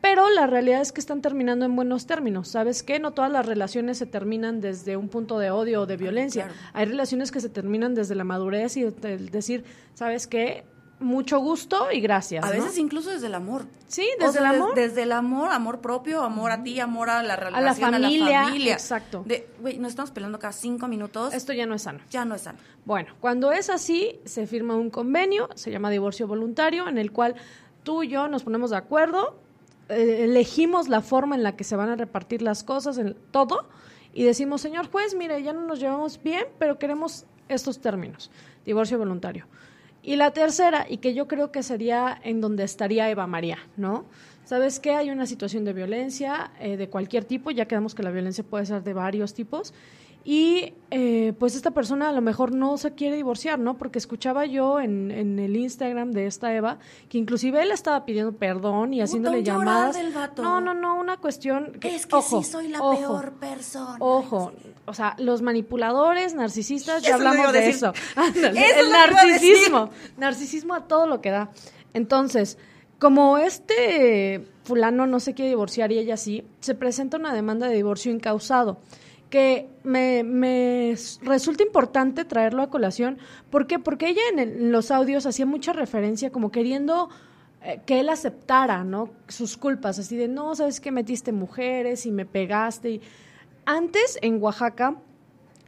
Pero 0.00 0.30
la 0.30 0.46
realidad 0.46 0.80
es 0.80 0.92
que 0.92 1.00
están 1.00 1.22
terminando 1.22 1.64
en 1.64 1.74
buenos 1.74 2.06
términos. 2.06 2.48
¿Sabes 2.48 2.82
qué? 2.82 3.00
No 3.00 3.12
todas 3.12 3.32
las 3.32 3.46
relaciones 3.46 3.98
se 3.98 4.06
terminan 4.06 4.60
desde 4.60 4.96
un 4.96 5.08
punto 5.08 5.38
de 5.38 5.50
odio 5.50 5.82
o 5.82 5.86
de 5.86 5.96
violencia. 5.96 6.44
claro. 6.44 6.60
Hay 6.72 6.86
relaciones 6.86 7.32
que 7.32 7.40
se 7.40 7.48
terminan 7.48 7.94
desde 7.94 8.14
la 8.14 8.24
madurez 8.24 8.76
y 8.76 8.84
el 8.84 9.30
decir, 9.30 9.64
¿sabes 9.94 10.28
qué? 10.28 10.64
Mucho 11.00 11.38
gusto 11.38 11.92
y 11.92 12.00
gracias. 12.00 12.44
A 12.44 12.48
¿no? 12.48 12.54
veces 12.54 12.76
incluso 12.78 13.10
desde 13.10 13.28
el 13.28 13.34
amor. 13.34 13.66
Sí, 13.86 14.04
O 14.18 14.24
desde 14.24 14.40
sea, 14.40 14.42
el 14.48 14.52
des- 14.52 14.60
amor. 14.62 14.74
Desde 14.74 15.02
el 15.04 15.12
amor, 15.12 15.50
amor 15.52 15.80
propio, 15.80 16.22
amor 16.22 16.50
a 16.50 16.62
ti, 16.64 16.80
amor 16.80 17.08
a 17.08 17.22
la 17.22 17.36
relación, 17.36 17.92
familia, 17.92 18.40
a 18.40 18.42
la 18.42 18.48
familia. 18.48 18.72
exacto. 18.72 19.24
Güey, 19.60 19.78
nos 19.78 19.90
estamos 19.90 20.10
peleando 20.10 20.38
cada 20.40 20.52
cinco 20.52 20.88
minutos. 20.88 21.32
Esto 21.34 21.52
ya 21.52 21.66
no 21.66 21.74
es 21.74 21.82
sano. 21.82 22.00
ya 22.10 22.24
no 22.24 22.34
es 22.34 22.42
sano. 22.42 22.58
Bueno, 22.84 23.14
cuando 23.20 23.52
es 23.52 23.70
así, 23.70 24.18
se 24.24 24.46
firma 24.48 24.74
un 24.74 24.90
convenio, 24.90 25.48
se 25.54 25.70
llama 25.70 25.88
divorcio 25.90 26.26
voluntario, 26.26 26.88
en 26.88 26.98
el 26.98 27.12
cual 27.12 27.36
tú 27.84 28.02
y 28.02 28.08
yo 28.08 28.26
nos 28.28 28.42
ponemos 28.42 28.70
de 28.70 28.76
acuerdo, 28.78 29.36
eh, 29.88 30.24
elegimos 30.24 30.88
la 30.88 31.00
forma 31.00 31.36
en 31.36 31.42
la 31.44 31.54
que 31.56 31.62
se 31.64 31.76
van 31.76 31.90
a 31.90 31.96
repartir 31.96 32.42
las 32.42 32.64
cosas, 32.64 32.98
en 32.98 33.16
todo, 33.30 33.68
y 34.12 34.24
decimos, 34.24 34.60
señor 34.62 34.90
juez, 34.90 35.14
mire, 35.14 35.40
ya 35.44 35.52
no 35.52 35.60
nos 35.62 35.78
llevamos 35.78 36.20
bien, 36.22 36.44
pero 36.58 36.78
queremos 36.78 37.24
estos 37.48 37.78
términos, 37.80 38.30
divorcio 38.66 38.98
voluntario. 38.98 39.46
Y 40.02 40.16
la 40.16 40.32
tercera, 40.32 40.86
y 40.88 40.98
que 40.98 41.14
yo 41.14 41.28
creo 41.28 41.50
que 41.50 41.62
sería 41.62 42.18
en 42.22 42.40
donde 42.40 42.64
estaría 42.64 43.10
Eva 43.10 43.26
María, 43.26 43.58
¿no? 43.76 44.04
¿Sabes 44.44 44.80
qué? 44.80 44.92
Hay 44.92 45.10
una 45.10 45.26
situación 45.26 45.64
de 45.64 45.74
violencia 45.74 46.52
eh, 46.58 46.76
de 46.76 46.88
cualquier 46.88 47.24
tipo, 47.24 47.50
ya 47.50 47.66
quedamos 47.66 47.94
que 47.94 48.02
la 48.02 48.10
violencia 48.10 48.42
puede 48.42 48.64
ser 48.64 48.82
de 48.82 48.94
varios 48.94 49.34
tipos, 49.34 49.74
y 50.30 50.74
eh, 50.90 51.32
pues 51.38 51.56
esta 51.56 51.70
persona 51.70 52.10
a 52.10 52.12
lo 52.12 52.20
mejor 52.20 52.54
no 52.54 52.76
se 52.76 52.92
quiere 52.92 53.16
divorciar, 53.16 53.58
¿no? 53.58 53.78
Porque 53.78 53.98
escuchaba 53.98 54.44
yo 54.44 54.78
en, 54.78 55.10
en 55.10 55.38
el 55.38 55.56
Instagram 55.56 56.10
de 56.10 56.26
esta 56.26 56.54
Eva 56.54 56.78
que 57.08 57.16
inclusive 57.16 57.62
él 57.62 57.70
estaba 57.70 58.04
pidiendo 58.04 58.32
perdón 58.36 58.92
y 58.92 59.00
haciéndole 59.00 59.42
llamadas. 59.42 59.96
del 59.96 60.12
vato. 60.12 60.42
No, 60.42 60.60
no, 60.60 60.74
no, 60.74 61.00
una 61.00 61.16
cuestión 61.16 61.72
que, 61.80 61.96
es 61.96 62.06
que 62.06 62.16
ojo, 62.16 62.42
sí 62.42 62.50
soy 62.50 62.68
la 62.68 62.82
ojo, 62.82 62.98
peor 62.98 63.32
persona. 63.40 63.96
Ojo, 64.00 64.52
o 64.84 64.92
sea, 64.92 65.16
los 65.18 65.40
manipuladores, 65.40 66.34
narcisistas, 66.34 67.02
ya 67.02 67.16
Eso 67.16 67.26
hablamos 67.26 67.50
de 67.54 67.70
eso. 67.70 67.94
Ándale, 68.14 68.60
Eso 68.60 68.80
el 68.80 68.94
a 68.94 69.06
narcisismo, 69.06 69.90
narcisismo 70.18 70.74
a 70.74 70.86
todo 70.86 71.06
lo 71.06 71.22
que 71.22 71.30
da. 71.30 71.52
Entonces, 71.94 72.58
como 72.98 73.38
este 73.38 74.46
fulano 74.64 75.06
no 75.06 75.20
se 75.20 75.32
quiere 75.32 75.48
divorciar 75.48 75.90
y 75.90 75.98
ella 75.98 76.18
sí, 76.18 76.44
se 76.60 76.74
presenta 76.74 77.16
una 77.16 77.32
demanda 77.32 77.66
de 77.66 77.76
divorcio 77.76 78.12
incausado 78.12 78.78
que 79.30 79.68
me, 79.84 80.22
me 80.24 80.94
resulta 81.22 81.62
importante 81.62 82.24
traerlo 82.24 82.62
a 82.62 82.70
colación. 82.70 83.18
¿Por 83.50 83.66
qué? 83.66 83.78
Porque 83.78 84.08
ella 84.08 84.22
en, 84.32 84.38
el- 84.38 84.70
los 84.72 84.90
audios 84.90 85.26
hacía 85.26 85.46
mucha 85.46 85.72
referencia 85.72 86.30
como 86.30 86.50
queriendo 86.50 87.08
eh, 87.62 87.80
que 87.86 88.00
él 88.00 88.08
aceptara, 88.08 88.84
¿no? 88.84 89.10
Sus 89.28 89.56
culpas, 89.56 89.98
así 89.98 90.16
de, 90.16 90.28
no, 90.28 90.54
sabes 90.54 90.80
que 90.80 90.92
metiste 90.92 91.32
mujeres 91.32 92.06
y 92.06 92.10
me 92.10 92.24
pegaste. 92.24 92.90
Y... 92.90 93.00
Antes, 93.66 94.18
en 94.22 94.42
Oaxaca, 94.42 94.96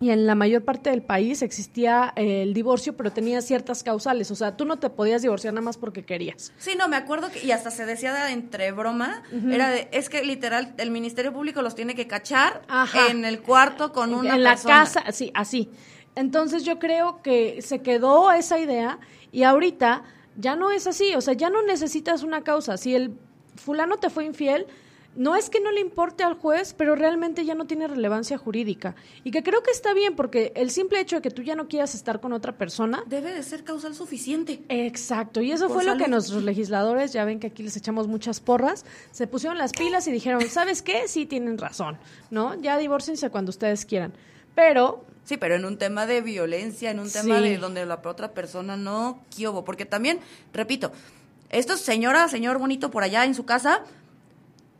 y 0.02 0.10
en 0.10 0.26
la 0.26 0.34
mayor 0.34 0.64
parte 0.64 0.88
del 0.88 1.02
país 1.02 1.42
existía 1.42 2.14
eh, 2.16 2.42
el 2.42 2.54
divorcio, 2.54 2.96
pero 2.96 3.12
tenía 3.12 3.42
ciertas 3.42 3.82
causales. 3.82 4.30
O 4.30 4.34
sea, 4.34 4.56
tú 4.56 4.64
no 4.64 4.78
te 4.78 4.88
podías 4.88 5.20
divorciar 5.20 5.52
nada 5.52 5.62
más 5.62 5.76
porque 5.76 6.04
querías. 6.06 6.52
Sí, 6.58 6.72
no, 6.76 6.88
me 6.88 6.96
acuerdo 6.96 7.30
que, 7.30 7.44
y 7.44 7.50
hasta 7.52 7.70
se 7.70 7.84
decía 7.84 8.14
de 8.14 8.32
entre 8.32 8.72
broma, 8.72 9.22
era 9.50 9.68
de, 9.68 9.88
es 9.92 10.08
que 10.08 10.24
literal, 10.24 10.74
el 10.78 10.90
Ministerio 10.90 11.34
Público 11.34 11.60
los 11.60 11.74
tiene 11.74 11.94
que 11.94 12.06
cachar 12.06 12.62
Ajá. 12.68 13.08
en 13.10 13.26
el 13.26 13.42
cuarto 13.42 13.92
con 13.92 14.14
una 14.14 14.36
en 14.36 14.42
la 14.42 14.52
persona. 14.52 14.74
casa, 14.74 15.12
sí, 15.12 15.30
así. 15.34 15.68
Entonces 16.14 16.64
yo 16.64 16.78
creo 16.78 17.20
que 17.22 17.60
se 17.60 17.82
quedó 17.82 18.32
esa 18.32 18.58
idea 18.58 18.98
y 19.32 19.42
ahorita 19.42 20.02
Ya 20.36 20.56
no 20.56 20.70
es 20.70 20.86
así, 20.86 21.14
o 21.14 21.20
sea, 21.20 21.34
ya 21.34 21.50
no 21.50 21.60
necesitas 21.62 22.22
una 22.22 22.42
causa. 22.42 22.78
Si 22.78 22.94
el 22.94 23.12
fulano 23.56 23.98
te 23.98 24.08
fue 24.08 24.24
infiel, 24.24 24.66
no 25.16 25.34
es 25.36 25.50
que 25.50 25.60
no 25.60 25.72
le 25.72 25.80
importe 25.80 26.22
al 26.22 26.34
juez, 26.34 26.74
pero 26.76 26.94
realmente 26.94 27.44
ya 27.44 27.54
no 27.54 27.66
tiene 27.66 27.88
relevancia 27.88 28.38
jurídica. 28.38 28.94
Y 29.24 29.30
que 29.30 29.42
creo 29.42 29.62
que 29.62 29.70
está 29.70 29.92
bien, 29.92 30.14
porque 30.14 30.52
el 30.54 30.70
simple 30.70 31.00
hecho 31.00 31.16
de 31.16 31.22
que 31.22 31.30
tú 31.30 31.42
ya 31.42 31.56
no 31.56 31.68
quieras 31.68 31.94
estar 31.94 32.20
con 32.20 32.32
otra 32.32 32.56
persona... 32.56 33.02
Debe 33.06 33.32
de 33.32 33.42
ser 33.42 33.64
causal 33.64 33.94
suficiente. 33.94 34.62
Exacto, 34.68 35.40
y 35.40 35.52
eso 35.52 35.68
fue 35.68 35.84
lo 35.84 35.96
que 35.96 36.08
nuestros 36.08 36.42
legisladores, 36.42 37.12
ya 37.12 37.24
ven 37.24 37.40
que 37.40 37.48
aquí 37.48 37.62
les 37.62 37.76
echamos 37.76 38.06
muchas 38.06 38.40
porras, 38.40 38.84
se 39.10 39.26
pusieron 39.26 39.58
las 39.58 39.72
pilas 39.72 40.06
y 40.06 40.12
dijeron, 40.12 40.40
¿sabes 40.48 40.82
qué? 40.82 41.08
Sí 41.08 41.26
tienen 41.26 41.58
razón, 41.58 41.98
¿no? 42.30 42.54
Ya 42.60 42.78
divórciense 42.78 43.30
cuando 43.30 43.50
ustedes 43.50 43.84
quieran. 43.84 44.12
Pero 44.54 45.04
Sí, 45.24 45.36
pero 45.36 45.54
en 45.54 45.64
un 45.64 45.78
tema 45.78 46.06
de 46.06 46.22
violencia, 46.22 46.90
en 46.90 46.98
un 46.98 47.08
tema 47.08 47.40
de 47.40 47.56
donde 47.58 47.86
la 47.86 48.00
otra 48.04 48.32
persona 48.32 48.76
no 48.76 49.22
quiero, 49.32 49.64
porque 49.64 49.84
también, 49.84 50.18
repito, 50.52 50.90
esto 51.50 51.76
señora, 51.76 52.26
señor 52.28 52.58
bonito 52.58 52.90
por 52.90 53.02
allá 53.02 53.24
en 53.24 53.34
su 53.34 53.44
casa, 53.44 53.84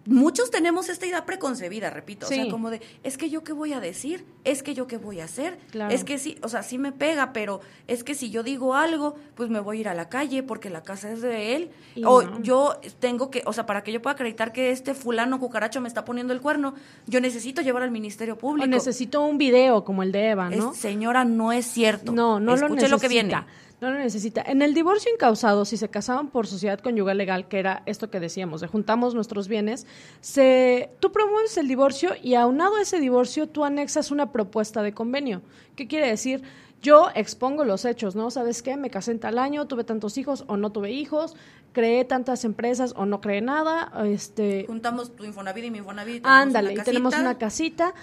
muchos 0.07 0.51
tenemos 0.51 0.89
esta 0.89 1.07
idea 1.07 1.25
preconcebida, 1.25 1.91
repito, 1.91 2.27
o 2.27 2.29
sea, 2.29 2.49
como 2.49 2.71
de, 2.71 2.81
es 3.03 3.19
que 3.19 3.31
yo 3.31 3.45
qué 3.45 3.53
voy 3.53 3.73
a 3.73 3.81
decir, 3.81 4.25
es 4.45 4.63
que 4.63 4.75
yo 4.75 4.87
qué 4.87 4.97
voy 4.97 5.21
a 5.21 5.25
hacer, 5.25 5.59
es 5.91 6.05
que 6.05 6.19
sí, 6.19 6.39
o 6.43 6.49
sea, 6.49 6.63
sí 6.63 6.79
me 6.79 6.93
pega, 6.93 7.33
pero 7.33 7.61
es 7.87 8.05
que 8.05 8.15
si 8.15 8.31
yo 8.31 8.43
digo 8.43 8.75
algo, 8.75 9.17
pues 9.35 9.51
me 9.51 9.61
voy 9.61 9.79
a 9.79 9.81
ir 9.81 9.89
a 9.89 9.95
la 9.95 10.09
calle 10.09 10.43
porque 10.43 10.71
la 10.71 10.83
casa 10.83 11.11
es 11.13 11.21
de 11.23 11.57
él, 11.57 11.71
o 12.05 12.41
yo 12.41 12.81
tengo 12.99 13.31
que, 13.31 13.43
o 13.47 13.53
sea, 13.53 13.67
para 13.67 13.83
que 13.83 13.93
yo 13.93 14.01
pueda 14.03 14.15
acreditar 14.15 14.53
que 14.53 14.71
este 14.71 14.95
fulano 14.95 15.39
cucaracho 15.39 15.81
me 15.81 15.89
está 15.89 16.05
poniendo 16.05 16.33
el 16.33 16.41
cuerno, 16.41 16.75
yo 17.07 17.21
necesito 17.21 17.63
llevar 17.63 17.83
al 17.83 17.91
Ministerio 17.91 18.39
Público. 18.39 18.65
O 18.65 18.69
necesito 18.69 19.23
un 19.23 19.39
video 19.39 19.85
como 19.85 20.03
el 20.03 20.13
de 20.13 20.31
Eva, 20.31 20.51
¿no? 20.51 20.75
señora, 20.75 21.25
no 21.25 21.53
es 21.53 21.67
cierto. 21.67 22.13
No, 22.13 22.41
no 22.41 22.57
lo 22.57 22.69
necesita. 22.69 22.89
lo 22.89 22.99
que 22.99 23.09
viene. 23.09 23.35
No 23.81 23.90
lo 23.90 23.99
necesita. 23.99 24.43
En 24.47 24.61
el 24.61 24.75
divorcio 24.75 25.11
incausado, 25.12 25.64
si 25.64 25.77
se 25.77 25.88
casaban 25.88 26.29
por 26.29 26.47
sociedad 26.47 26.79
conyugal 26.81 27.16
legal, 27.16 27.49
que 27.49 27.59
era 27.59 27.83
esto 27.87 28.11
que 28.11 28.21
decíamos, 28.21 28.61
de 28.61 28.66
juntamos 28.66 29.14
nuestros 29.14 29.49
bienes, 29.49 29.87
se, 30.21 30.90
tú 31.01 31.12
promueves 31.12 31.57
el 31.57 31.66
divorcio 31.66 32.12
y 32.23 32.35
aunado 32.35 32.77
a 32.77 32.83
ese 32.83 33.01
divorcio 33.01 33.49
tú 33.49 33.64
anexas 33.64 34.11
una 34.11 34.33
propuesta 34.33 34.83
de 34.83 34.93
convenio. 34.93 35.40
¿Qué 35.77 35.87
quiere 35.88 36.09
decir? 36.09 36.43
Yo 36.83 37.09
expongo 37.14 37.64
los 37.64 37.85
hechos, 37.85 38.16
¿no? 38.16 38.31
¿Sabes 38.31 38.62
qué? 38.62 38.77
Me 38.77 38.90
casé 38.90 39.12
en 39.12 39.21
tal 39.21 39.38
año, 39.38 39.66
tuve 39.66 39.85
tantos 39.85 40.16
hijos 40.16 40.45
o 40.47 40.57
no 40.57 40.73
tuve 40.73 40.90
hijos, 40.93 41.37
creé 41.73 42.05
tantas 42.05 42.45
empresas 42.45 42.95
o 42.97 43.07
no 43.07 43.21
creé 43.21 43.43
nada. 43.43 43.93
Este... 44.07 44.64
Juntamos 44.66 45.14
tu 45.14 45.25
Infonavit 45.25 45.64
y 45.64 45.71
mi 45.71 45.79
Infonavit. 45.79 46.25
Ándale, 46.27 46.75
y 46.75 46.77
tenemos 46.79 47.14
una 47.19 47.37
casita 47.37 47.95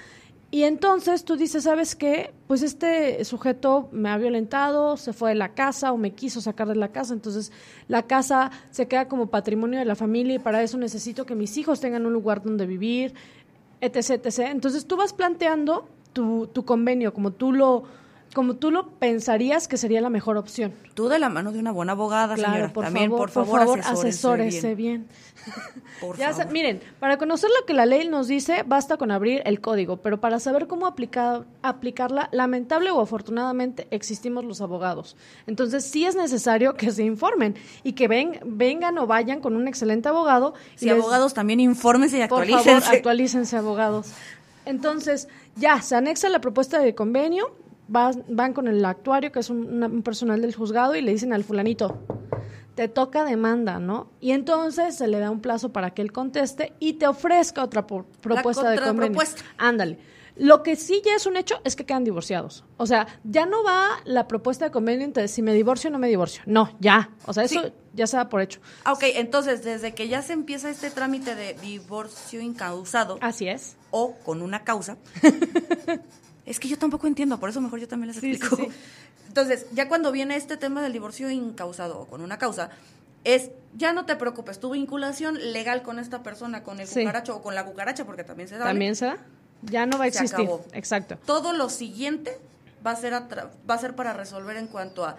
y 0.50 0.64
entonces 0.64 1.26
tú 1.26 1.36
dices, 1.36 1.66
¿sabes 1.66 1.96
qué? 1.96 2.34
Pues 2.48 2.64
este 2.64 3.24
sujeto 3.26 3.90
me 3.92 4.10
ha 4.10 4.18
violentado, 4.18 4.96
se 4.96 5.12
fue 5.12 5.30
de 5.30 5.36
la 5.36 5.54
casa 5.54 5.92
o 5.92 5.98
me 5.98 6.12
quiso 6.12 6.40
sacar 6.40 6.70
de 6.70 6.76
la 6.76 6.94
casa, 6.94 7.14
entonces 7.14 7.52
la 7.90 8.04
casa 8.04 8.52
se 8.72 8.88
queda 8.88 9.10
como 9.10 9.28
patrimonio 9.28 9.78
de 9.78 9.86
la 9.86 9.96
familia 9.96 10.36
y 10.36 10.40
para 10.40 10.64
eso 10.64 10.78
necesito 10.78 11.26
que 11.26 11.36
mis 11.36 11.58
hijos 11.58 11.82
tengan 11.82 12.06
un 12.06 12.14
lugar 12.14 12.44
donde 12.44 12.66
vivir, 12.66 13.14
etc. 13.82 14.12
etc. 14.24 14.40
Entonces 14.52 14.88
tú 14.88 14.96
vas 14.96 15.12
planteando 15.12 15.90
tu, 16.14 16.48
tu 16.48 16.64
convenio 16.64 17.14
como 17.14 17.32
tú 17.32 17.52
lo 17.52 17.84
como 18.34 18.56
tú 18.56 18.72
lo 18.72 18.88
pensarías 18.88 19.68
que 19.68 19.78
sería 19.78 20.02
la 20.02 20.10
mejor 20.10 20.38
opción. 20.38 20.74
Tú 20.94 21.08
de 21.08 21.20
la 21.20 21.30
mano 21.30 21.52
de 21.52 21.60
una 21.60 21.72
buena 21.72 21.94
abogada, 21.94 22.36
claro, 22.36 22.54
señora. 22.54 22.74
Por 22.74 22.86
También, 22.86 23.10
favor, 23.10 23.32
por 23.32 23.46
favor, 23.46 23.80
asesórese 23.80 24.76
bien. 24.76 25.08
Por 26.02 26.18
favor. 26.18 26.52
miren, 26.52 26.82
para 27.00 27.18
conocer 27.18 27.50
lo 27.60 27.66
que 27.66 27.74
la 27.74 27.86
ley 27.86 28.08
nos 28.08 28.28
dice, 28.28 28.64
basta 28.68 28.98
con 28.98 29.12
abrir 29.12 29.42
el 29.46 29.62
código, 29.62 29.98
pero 29.98 30.20
para 30.20 30.40
saber 30.40 30.68
cómo 30.68 30.86
aplicar, 30.86 31.46
aplicarla, 31.64 32.30
lamentable 32.32 32.92
o 32.92 33.02
afortunadamente, 33.02 33.88
existimos 33.90 34.46
los 34.46 34.62
abogados. 34.62 35.16
Entonces, 35.48 35.86
sí 35.86 36.06
es 36.06 36.16
necesario 36.16 36.76
que 36.76 36.92
se 36.92 37.04
informen 37.04 37.56
y 37.82 37.94
que 37.94 38.08
ven, 38.08 38.40
vengan 38.46 38.98
o 39.00 39.08
vayan 39.08 39.40
con 39.40 39.56
un 39.56 39.68
excelente 39.68 40.10
abogado. 40.10 40.54
Si 40.76 40.90
abogados 40.90 41.34
también 41.34 41.60
infórmense 41.62 42.18
y 42.18 42.22
actualícense. 42.22 42.72
Por 42.72 42.82
favor, 42.82 42.96
actualícense 42.96 43.58
abogados. 43.58 44.14
Entonces, 44.66 45.30
ya, 45.56 45.82
se 45.82 45.96
anexa 45.96 46.30
la 46.30 46.42
propuesta 46.42 46.80
de 46.80 46.94
convenio, 46.94 47.56
van, 47.88 48.54
con 48.54 48.68
el 48.68 48.84
actuario, 48.86 49.32
que 49.32 49.40
es 49.40 49.50
un, 49.50 50.02
personal 50.04 50.42
del 50.42 50.56
juzgado, 50.56 50.96
y 50.96 51.02
le 51.02 51.12
dicen 51.12 51.34
al 51.34 51.44
fulanito, 51.44 51.98
te 52.76 52.88
toca 52.88 53.24
demanda, 53.24 53.80
¿no? 53.80 54.12
Y 54.20 54.32
entonces 54.32 54.96
se 54.96 55.08
le 55.08 55.20
da 55.20 55.32
un 55.32 55.42
plazo 55.42 55.74
para 55.74 55.92
que 55.92 56.02
él 56.02 56.12
conteste 56.12 56.74
y 56.80 56.94
te 56.94 57.08
ofrezca 57.08 57.64
otra 57.64 57.88
propuesta 57.88 58.70
de 58.70 58.80
convenio. 58.80 59.20
Ándale. 59.58 59.98
Lo 60.40 60.62
que 60.62 60.76
sí 60.76 61.02
ya 61.04 61.16
es 61.16 61.26
un 61.26 61.36
hecho 61.36 61.60
es 61.64 61.76
que 61.76 61.86
quedan 61.86 62.04
divorciados. 62.04 62.64
O 62.78 62.86
sea, 62.86 63.08
ya 63.24 63.48
no 63.48 63.64
va 63.64 63.88
la 64.06 64.28
propuesta 64.28 64.66
de 64.66 64.72
convenio 64.72 65.04
entre 65.04 65.28
si 65.28 65.42
me 65.42 65.54
divorcio 65.54 65.90
o 65.90 65.94
no 65.94 65.98
me 65.98 66.08
divorcio. 66.08 66.44
No, 66.46 66.76
ya. 66.80 67.10
O 67.26 67.34
sea, 67.34 67.44
eso 67.44 67.72
ya 67.94 68.06
se 68.06 68.18
da 68.18 68.30
por 68.30 68.42
hecho. 68.42 68.60
Ah, 68.84 68.94
ok, 68.94 69.04
entonces 69.16 69.64
desde 69.64 69.96
que 69.96 70.08
ya 70.08 70.22
se 70.22 70.34
empieza 70.34 70.70
este 70.70 70.92
trámite 70.92 71.34
de 71.34 71.56
divorcio 71.56 72.40
incausado. 72.40 73.18
Así 73.22 73.48
es. 73.48 73.78
O 73.90 74.14
con 74.24 74.44
una 74.44 74.64
causa. 74.64 74.98
Es 76.48 76.60
que 76.60 76.70
yo 76.70 76.78
tampoco 76.80 77.08
entiendo, 77.08 77.40
por 77.40 77.50
eso 77.50 77.60
mejor 77.60 77.80
yo 77.80 77.88
también 77.88 78.08
les 78.08 78.24
explico. 78.24 78.58
Entonces, 79.28 79.68
ya 79.74 79.90
cuando 79.90 80.12
viene 80.14 80.38
este 80.38 80.56
tema 80.56 80.82
del 80.82 80.94
divorcio 80.94 81.30
incausado 81.30 82.00
o 82.00 82.08
con 82.08 82.22
una 82.22 82.40
causa, 82.40 82.70
es 83.26 83.52
ya 83.76 83.92
no 83.92 84.06
te 84.06 84.16
preocupes, 84.16 84.60
tu 84.60 84.72
vinculación 84.72 85.38
legal 85.52 85.84
con 85.84 86.00
esta 86.00 86.24
persona, 86.24 86.64
con 86.64 86.80
el 86.80 86.88
cucaracho 86.88 87.36
o 87.36 87.42
con 87.42 87.54
la 87.54 87.66
cucaracha, 87.66 88.06
porque 88.06 88.24
también 88.24 88.48
se 88.48 88.58
da. 88.58 88.64
También 88.64 88.96
se 88.96 89.06
da. 89.06 89.18
Ya 89.64 89.86
no 89.86 89.98
va 89.98 90.06
a 90.06 90.08
existir. 90.08 90.50
Exacto. 90.72 91.18
Todo 91.26 91.52
lo 91.52 91.70
siguiente 91.70 92.40
va 92.86 92.92
a 92.92 92.96
ser 92.96 93.14
va 93.14 93.74
a 93.74 93.78
ser 93.78 93.96
para 93.96 94.14
resolver 94.14 94.56
en 94.56 94.68
cuanto 94.68 95.06
a 95.06 95.18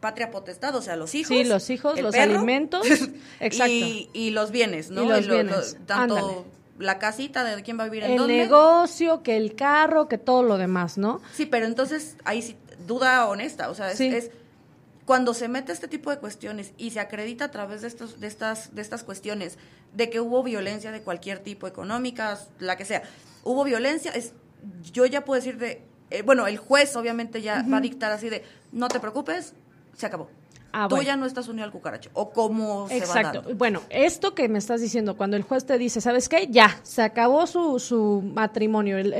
patria 0.00 0.30
potestad, 0.30 0.74
o 0.74 0.80
sea, 0.80 0.96
los 0.96 1.14
hijos. 1.14 1.36
Sí, 1.36 1.44
los 1.44 1.68
hijos, 1.68 2.00
los 2.00 2.14
alimentos. 2.14 2.86
Exacto. 3.40 3.74
Y, 3.74 4.30
los 4.30 4.50
bienes, 4.50 4.90
¿no? 4.90 5.04
Y 5.04 5.08
los 5.08 5.28
bienes. 5.28 5.76
tanto 5.86 6.46
la 6.80 6.98
casita 6.98 7.44
de 7.44 7.62
quién 7.62 7.78
va 7.78 7.84
a 7.84 7.88
vivir 7.88 8.04
en 8.04 8.12
el 8.12 8.26
negocio, 8.26 9.22
que 9.22 9.36
el 9.36 9.54
carro, 9.54 10.08
que 10.08 10.18
todo 10.18 10.42
lo 10.42 10.58
demás, 10.58 10.98
¿no? 10.98 11.20
Sí, 11.34 11.46
pero 11.46 11.66
entonces 11.66 12.16
ahí 12.24 12.42
sí, 12.42 12.56
duda 12.86 13.26
honesta, 13.26 13.70
o 13.70 13.74
sea, 13.74 13.92
es, 13.92 14.30
cuando 15.04 15.34
se 15.34 15.48
mete 15.48 15.72
este 15.72 15.88
tipo 15.88 16.10
de 16.10 16.18
cuestiones 16.18 16.72
y 16.78 16.90
se 16.90 17.00
acredita 17.00 17.46
a 17.46 17.50
través 17.50 17.82
de 17.82 17.88
estos 17.88 18.20
de 18.20 18.26
estas 18.26 18.74
de 18.74 18.82
estas 18.82 19.04
cuestiones 19.04 19.58
de 19.94 20.08
que 20.08 20.20
hubo 20.20 20.42
violencia 20.42 20.92
de 20.92 21.02
cualquier 21.02 21.40
tipo 21.40 21.66
económica, 21.66 22.38
la 22.58 22.76
que 22.76 22.84
sea, 22.84 23.02
hubo 23.44 23.64
violencia, 23.64 24.12
es 24.12 24.32
yo 24.92 25.06
ya 25.06 25.24
puedo 25.24 25.40
decir 25.40 25.58
de 25.58 25.82
eh, 26.10 26.22
bueno, 26.22 26.46
el 26.46 26.58
juez 26.58 26.96
obviamente 26.96 27.40
ya 27.42 27.64
va 27.72 27.78
a 27.78 27.80
dictar 27.80 28.10
así 28.12 28.28
de 28.28 28.44
no 28.72 28.88
te 28.88 29.00
preocupes, 29.00 29.54
se 29.96 30.06
acabó. 30.06 30.28
Ah, 30.72 30.86
Tú 30.88 31.00
ya 31.02 31.16
no 31.16 31.26
estás 31.26 31.48
unido 31.48 31.64
al 31.64 31.72
cucaracho. 31.72 32.10
¿O 32.14 32.30
cómo 32.30 32.88
se 32.88 32.98
Exacto. 32.98 33.42
Bueno, 33.54 33.80
esto 33.90 34.34
que 34.34 34.48
me 34.48 34.58
estás 34.58 34.80
diciendo, 34.80 35.16
cuando 35.16 35.36
el 35.36 35.42
juez 35.42 35.64
te 35.66 35.78
dice, 35.78 36.00
¿sabes 36.00 36.28
qué? 36.28 36.46
Ya, 36.48 36.78
se 36.82 37.02
acabó 37.02 37.46
su, 37.46 37.78
su 37.78 38.22
matrimonio. 38.22 38.98
El, 38.98 39.12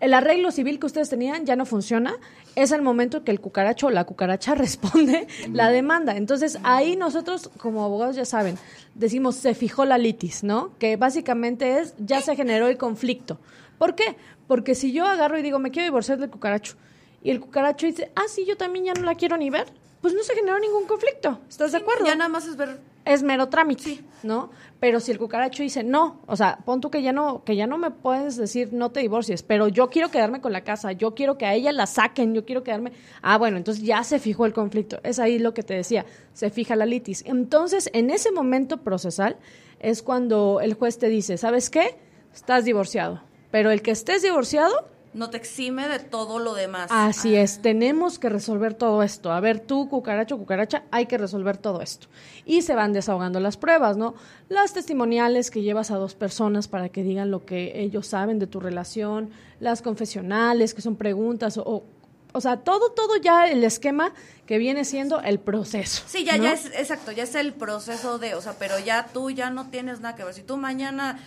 el, 0.00 0.14
arreglo 0.14 0.50
civil 0.50 0.78
que 0.78 0.86
ustedes 0.86 1.08
tenían 1.08 1.46
ya 1.46 1.54
no 1.56 1.64
funciona. 1.64 2.14
Es 2.54 2.72
el 2.72 2.82
momento 2.82 3.22
que 3.22 3.30
el 3.30 3.40
cucaracho 3.40 3.86
o 3.88 3.90
la 3.90 4.04
cucaracha 4.04 4.54
responde 4.56 5.28
la 5.52 5.70
demanda. 5.70 6.16
Entonces, 6.16 6.58
ahí 6.64 6.96
nosotros, 6.96 7.50
como 7.58 7.84
abogados, 7.84 8.16
ya 8.16 8.24
saben, 8.24 8.58
decimos, 8.94 9.36
se 9.36 9.54
fijó 9.54 9.84
la 9.84 9.98
litis, 9.98 10.42
¿no? 10.42 10.72
Que 10.78 10.96
básicamente 10.96 11.78
es, 11.78 11.94
ya 11.98 12.20
se 12.20 12.34
generó 12.34 12.66
el 12.66 12.78
conflicto. 12.78 13.38
¿Por 13.78 13.94
qué? 13.94 14.16
Porque 14.48 14.74
si 14.74 14.92
yo 14.92 15.06
agarro 15.06 15.38
y 15.38 15.42
digo, 15.42 15.58
me 15.58 15.70
quiero 15.70 15.84
divorciar 15.84 16.18
del 16.18 16.30
cucaracho, 16.30 16.76
y 17.22 17.30
el 17.30 17.40
cucaracho 17.40 17.86
dice, 17.86 18.12
ah, 18.14 18.22
sí, 18.28 18.44
yo 18.46 18.56
también 18.56 18.84
ya 18.84 18.94
no 18.94 19.02
la 19.02 19.16
quiero 19.16 19.36
ni 19.36 19.50
ver, 19.50 19.66
pues 20.06 20.14
no 20.14 20.22
se 20.22 20.36
generó 20.36 20.56
ningún 20.60 20.86
conflicto. 20.86 21.40
¿Estás 21.48 21.72
de 21.72 21.78
acuerdo? 21.78 22.06
Ya 22.06 22.14
nada 22.14 22.28
más 22.28 22.46
es 22.46 22.56
ver. 22.56 22.78
Es 23.04 23.24
mero 23.24 23.48
trámite, 23.48 24.04
¿no? 24.22 24.50
Pero 24.78 25.00
si 25.00 25.10
el 25.10 25.18
cucaracho 25.18 25.64
dice 25.64 25.82
no, 25.82 26.20
o 26.26 26.36
sea, 26.36 26.60
pon 26.64 26.80
tú 26.80 26.92
que 26.92 27.02
ya 27.02 27.12
no, 27.12 27.42
que 27.42 27.56
ya 27.56 27.66
no 27.66 27.76
me 27.76 27.90
puedes 27.90 28.36
decir 28.36 28.72
no 28.72 28.92
te 28.92 29.00
divorcies, 29.00 29.42
pero 29.42 29.66
yo 29.66 29.90
quiero 29.90 30.08
quedarme 30.08 30.40
con 30.40 30.52
la 30.52 30.60
casa, 30.60 30.92
yo 30.92 31.16
quiero 31.16 31.36
que 31.38 31.44
a 31.44 31.54
ella 31.54 31.72
la 31.72 31.86
saquen, 31.86 32.34
yo 32.34 32.44
quiero 32.44 32.62
quedarme. 32.62 32.92
Ah, 33.20 33.36
bueno, 33.36 33.56
entonces 33.56 33.82
ya 33.82 34.04
se 34.04 34.20
fijó 34.20 34.46
el 34.46 34.52
conflicto. 34.52 35.00
Es 35.02 35.18
ahí 35.18 35.40
lo 35.40 35.54
que 35.54 35.64
te 35.64 35.74
decía, 35.74 36.06
se 36.32 36.50
fija 36.50 36.76
la 36.76 36.86
litis. 36.86 37.24
Entonces, 37.26 37.90
en 37.92 38.10
ese 38.10 38.30
momento 38.30 38.84
procesal 38.84 39.38
es 39.80 40.04
cuando 40.04 40.60
el 40.60 40.74
juez 40.74 40.98
te 40.98 41.08
dice, 41.08 41.36
¿sabes 41.36 41.68
qué? 41.68 41.96
Estás 42.32 42.64
divorciado. 42.64 43.22
Pero 43.50 43.72
el 43.72 43.82
que 43.82 43.90
estés 43.90 44.22
divorciado 44.22 44.88
no 45.16 45.30
te 45.30 45.38
exime 45.38 45.88
de 45.88 45.98
todo 45.98 46.38
lo 46.38 46.54
demás. 46.54 46.88
Así 46.90 47.34
es, 47.34 47.62
tenemos 47.62 48.18
que 48.18 48.28
resolver 48.28 48.74
todo 48.74 49.02
esto. 49.02 49.32
A 49.32 49.40
ver, 49.40 49.60
tú, 49.60 49.88
cucaracho, 49.88 50.36
cucaracha, 50.36 50.84
hay 50.90 51.06
que 51.06 51.16
resolver 51.16 51.56
todo 51.56 51.80
esto. 51.80 52.06
Y 52.44 52.62
se 52.62 52.74
van 52.74 52.92
desahogando 52.92 53.40
las 53.40 53.56
pruebas, 53.56 53.96
¿no? 53.96 54.14
Las 54.48 54.74
testimoniales 54.74 55.50
que 55.50 55.62
llevas 55.62 55.90
a 55.90 55.96
dos 55.96 56.14
personas 56.14 56.68
para 56.68 56.90
que 56.90 57.02
digan 57.02 57.30
lo 57.30 57.46
que 57.46 57.80
ellos 57.80 58.06
saben 58.06 58.38
de 58.38 58.46
tu 58.46 58.60
relación, 58.60 59.30
las 59.58 59.80
confesionales, 59.80 60.74
que 60.74 60.82
son 60.82 60.96
preguntas, 60.96 61.56
o, 61.56 61.84
o 62.32 62.40
sea, 62.42 62.58
todo, 62.58 62.90
todo 62.90 63.16
ya 63.16 63.48
el 63.48 63.64
esquema 63.64 64.12
que 64.44 64.58
viene 64.58 64.84
siendo 64.84 65.22
el 65.22 65.38
proceso. 65.40 66.02
Sí, 66.06 66.24
ya, 66.24 66.36
ya 66.36 66.52
es, 66.52 66.66
exacto, 66.66 67.10
ya 67.10 67.22
es 67.22 67.34
el 67.34 67.54
proceso 67.54 68.18
de, 68.18 68.34
o 68.34 68.42
sea, 68.42 68.56
pero 68.58 68.78
ya 68.78 69.06
tú 69.12 69.30
ya 69.30 69.48
no 69.48 69.70
tienes 69.70 70.00
nada 70.00 70.14
que 70.14 70.24
ver. 70.24 70.34
Si 70.34 70.42
tú 70.42 70.58
mañana, 70.58 71.18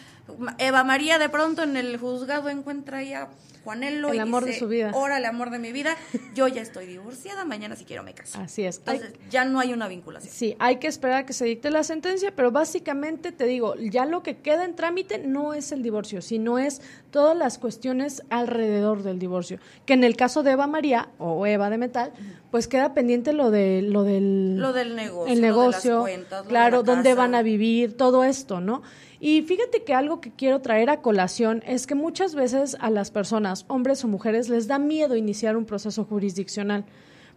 Eva 0.59 0.83
María 0.83 1.17
de 1.17 1.27
pronto 1.29 1.63
en 1.63 1.75
el 1.75 1.97
juzgado 1.97 2.49
encuentra 2.49 3.01
ya 3.01 3.29
Juanelo 3.63 4.11
el 4.11 4.19
amor 4.19 4.45
de 4.45 4.57
su 4.57 4.67
vida. 4.67 4.91
el 5.17 5.25
amor 5.25 5.49
de 5.49 5.59
mi 5.59 5.71
vida, 5.71 5.95
yo 6.35 6.47
ya 6.47 6.61
estoy 6.61 6.85
divorciada, 6.85 7.45
mañana 7.45 7.75
si 7.75 7.85
quiero 7.85 8.03
me 8.03 8.13
caso. 8.13 8.39
Así 8.39 8.63
es. 8.63 8.77
Entonces 8.77 9.13
ya 9.29 9.45
no 9.45 9.59
hay 9.59 9.73
una 9.73 9.87
vinculación. 9.87 10.33
Sí, 10.33 10.55
hay 10.59 10.77
que 10.77 10.87
esperar 10.87 11.19
a 11.19 11.25
que 11.25 11.33
se 11.33 11.45
dicte 11.45 11.69
la 11.69 11.83
sentencia, 11.83 12.33
pero 12.35 12.51
básicamente 12.51 13.31
te 13.31 13.45
digo, 13.45 13.75
ya 13.75 14.05
lo 14.05 14.23
que 14.23 14.37
queda 14.37 14.65
en 14.65 14.75
trámite 14.75 15.17
no 15.17 15.53
es 15.53 15.71
el 15.71 15.83
divorcio, 15.83 16.21
sino 16.21 16.59
es 16.59 16.81
todas 17.11 17.35
las 17.35 17.57
cuestiones 17.57 18.23
alrededor 18.29 19.03
del 19.03 19.19
divorcio, 19.19 19.59
que 19.85 19.93
en 19.93 20.03
el 20.03 20.15
caso 20.15 20.43
de 20.43 20.51
Eva 20.51 20.67
María 20.67 21.09
o 21.17 21.45
Eva 21.45 21.69
de 21.69 21.77
Metal, 21.77 22.13
pues 22.51 22.67
queda 22.67 22.93
pendiente 22.93 23.33
lo 23.33 23.51
de 23.51 23.81
lo 23.81 24.03
del 24.03 24.57
lo 24.57 24.73
del 24.73 24.95
negocio, 24.95 25.33
el 25.33 25.41
negocio, 25.41 26.01
cuentas, 26.01 26.47
claro, 26.47 26.83
dónde 26.83 27.13
van 27.13 27.35
a 27.35 27.41
vivir, 27.41 27.97
todo 27.97 28.23
esto, 28.23 28.61
¿no? 28.61 28.81
Y 29.21 29.41
fíjate 29.41 29.83
que 29.83 29.93
algo 29.93 30.21
que 30.21 30.31
quiero 30.31 30.61
traer 30.61 30.89
a 30.89 31.01
colación 31.01 31.61
es 31.67 31.87
que 31.87 31.95
muchas 31.95 32.35
veces 32.35 32.77
a 32.79 32.89
las 32.89 33.11
personas, 33.11 33.48
hombres 33.67 34.03
o 34.03 34.07
mujeres, 34.07 34.49
les 34.49 34.67
da 34.67 34.79
miedo 34.79 35.15
iniciar 35.15 35.57
un 35.57 35.65
proceso 35.65 36.05
jurisdiccional. 36.05 36.85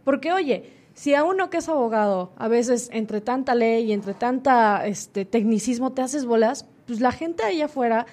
Porque, 0.05 0.33
oye, 0.33 0.73
si 0.95 1.15
a 1.15 1.25
uno 1.25 1.51
que 1.51 1.59
es 1.59 1.69
abogado, 1.69 2.33
a 2.37 2.49
veces 2.49 2.89
entre 2.93 3.21
tanta 3.21 3.55
ley 3.55 3.87
y 3.87 3.93
entre 3.93 4.15
tanta 4.15 4.87
este, 4.87 5.25
tecnicismo 5.25 5.93
te 5.93 6.03
haces 6.03 6.25
bolas, 6.25 6.67
pues 6.87 7.01
la 7.01 7.13
gente 7.13 7.43
ahí 7.43 7.63
afuera 7.63 8.07